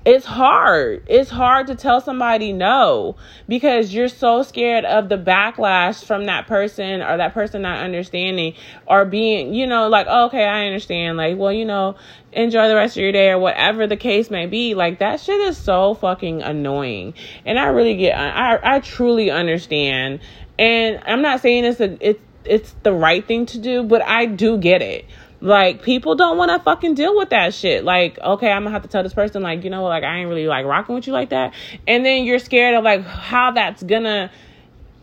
[0.08, 1.04] it's hard.
[1.08, 3.18] It's hard to tell somebody no
[3.50, 8.54] because you're so scared of the backlash from that person or that person not understanding
[8.86, 11.18] or being, you know, like, oh, okay, I understand.
[11.18, 11.98] Like, well, you know,
[12.32, 14.76] enjoy the rest of your day or whatever the case may be.
[14.76, 17.14] Like, that shit is so fucking annoying.
[17.46, 20.22] And I really get, I, I truly understand.
[20.58, 24.26] And I'm not saying it's a, it's, it's the right thing to do, but I
[24.26, 25.04] do get it
[25.40, 27.84] Like people don't want to fucking deal with that shit.
[27.84, 30.30] Like, okay, I'm gonna have to tell this person, like, you know, like I ain't
[30.30, 31.54] really like rocking with you like that,
[31.88, 34.32] and then you're scared of like how that's gonna,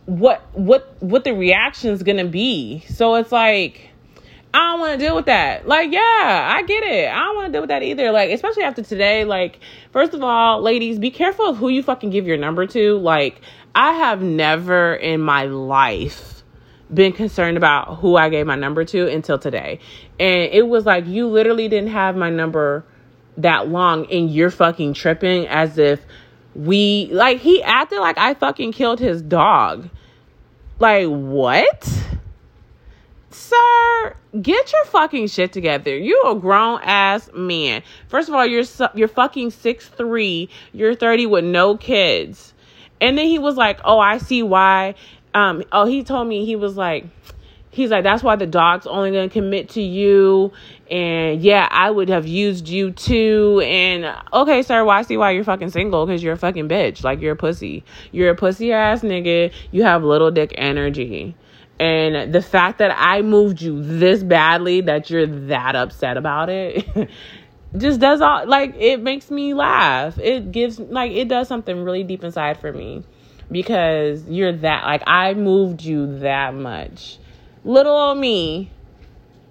[0.05, 2.83] what what what the reaction's gonna be.
[2.89, 3.89] So it's like.
[4.53, 5.67] I don't want to deal with that.
[5.67, 7.09] Like, yeah, I get it.
[7.09, 8.13] I don't want to deal with that either.
[8.13, 9.25] Like, especially after today.
[9.25, 9.59] Like,
[9.91, 12.97] first of all, ladies, be careful of who you fucking give your number to.
[12.97, 13.41] Like,
[13.75, 16.34] I have never in my life
[16.95, 19.79] been concerned about who I gave my number to until today.
[20.19, 22.85] And it was like you literally didn't have my number
[23.37, 26.01] that long and you're fucking tripping as if
[26.55, 29.89] we like he acted like I fucking killed his dog.
[30.79, 32.05] Like what?
[33.29, 35.95] Sir, get your fucking shit together.
[35.95, 37.83] You a grown ass man.
[38.07, 42.53] First of all, you're you're fucking 6'3, you're 30 with no kids.
[43.01, 44.95] And then he was like, "Oh, I see why
[45.35, 47.05] um oh he told me he was like
[47.69, 50.51] he's like that's why the dog's only to commit to you.
[50.89, 53.61] And yeah i would have used you too.
[53.63, 57.03] And okay sir well i see why you're fucking single because you're a fucking bitch.
[57.03, 57.83] Like you're a pussy.
[58.11, 59.53] You're a pussy ass nigga.
[59.71, 61.35] You have little dick energy.
[61.77, 67.09] And the fact that i moved you this badly that you're that upset about it
[67.77, 70.17] just does all like it makes me laugh.
[70.17, 73.03] It gives like it does something really deep inside for me
[73.51, 77.17] because you're that like I moved you that much.
[77.63, 78.71] Little old me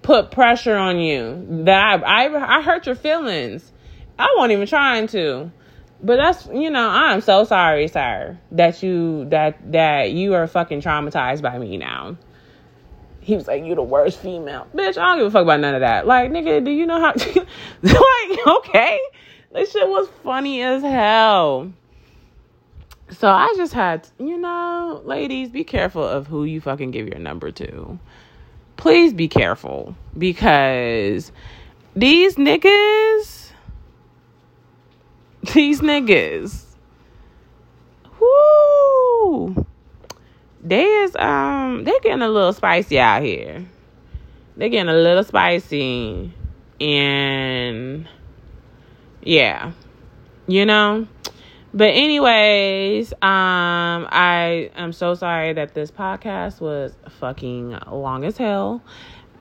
[0.01, 3.71] put pressure on you that I I, I hurt your feelings.
[4.17, 5.51] I wasn't even trying to.
[6.03, 10.81] But that's you know, I'm so sorry, sir, that you that that you are fucking
[10.81, 12.17] traumatized by me now.
[13.21, 14.67] He was like, You the worst female.
[14.75, 16.05] Bitch, I don't give a fuck about none of that.
[16.05, 17.13] Like, nigga, do you know how
[17.81, 18.99] like, okay.
[19.51, 21.73] This shit was funny as hell.
[23.11, 27.19] So I just had, you know, ladies, be careful of who you fucking give your
[27.19, 27.99] number to.
[28.77, 31.31] Please be careful because
[31.95, 33.51] these niggas,
[35.53, 36.63] these niggas,
[38.19, 39.65] whoo,
[40.63, 43.65] they is um, they're getting a little spicy out here.
[44.57, 46.33] They're getting a little spicy,
[46.81, 48.07] and
[49.21, 49.73] yeah,
[50.47, 51.07] you know.
[51.75, 58.81] But anyways, um, I am so sorry that this podcast was fucking long as hell.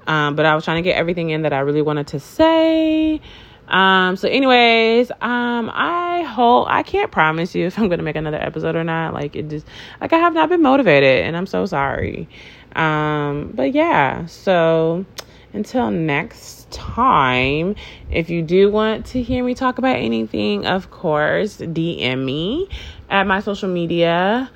[0.09, 3.21] Um, but I was trying to get everything in that I really wanted to say.
[3.69, 8.43] Um, so anyways, um, I hope I can't promise you if I'm gonna make another
[8.43, 9.15] episode or not.
[9.15, 9.67] Like it just
[10.01, 12.29] like I have not been motivated and I'm so sorry.
[12.75, 15.07] Um, but yeah, so
[15.55, 17.77] until next time,
[18.11, 22.69] if you do want to hear me talk about anything, of course, DM me
[23.09, 24.51] at my social media.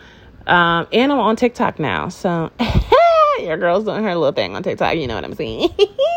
[0.46, 2.08] Um, and I'm on TikTok now.
[2.08, 2.50] So
[3.40, 5.70] your girl's doing her little thing on TikTok, you know what I'm saying?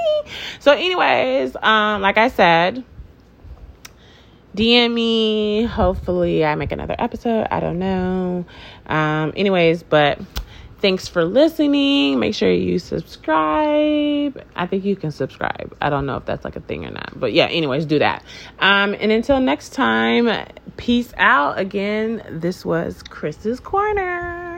[0.60, 2.84] so, anyways, um, like I said,
[4.56, 5.64] DM me.
[5.64, 7.48] Hopefully, I make another episode.
[7.52, 8.46] I don't know.
[8.88, 10.20] Um, anyways, but
[10.82, 12.20] Thanks for listening.
[12.20, 14.44] Make sure you subscribe.
[14.56, 15.78] I think you can subscribe.
[15.80, 17.20] I don't know if that's like a thing or not.
[17.20, 18.24] But yeah, anyways, do that.
[18.58, 20.28] Um, and until next time,
[20.78, 21.60] peace out.
[21.60, 24.51] Again, this was Chris's Corner.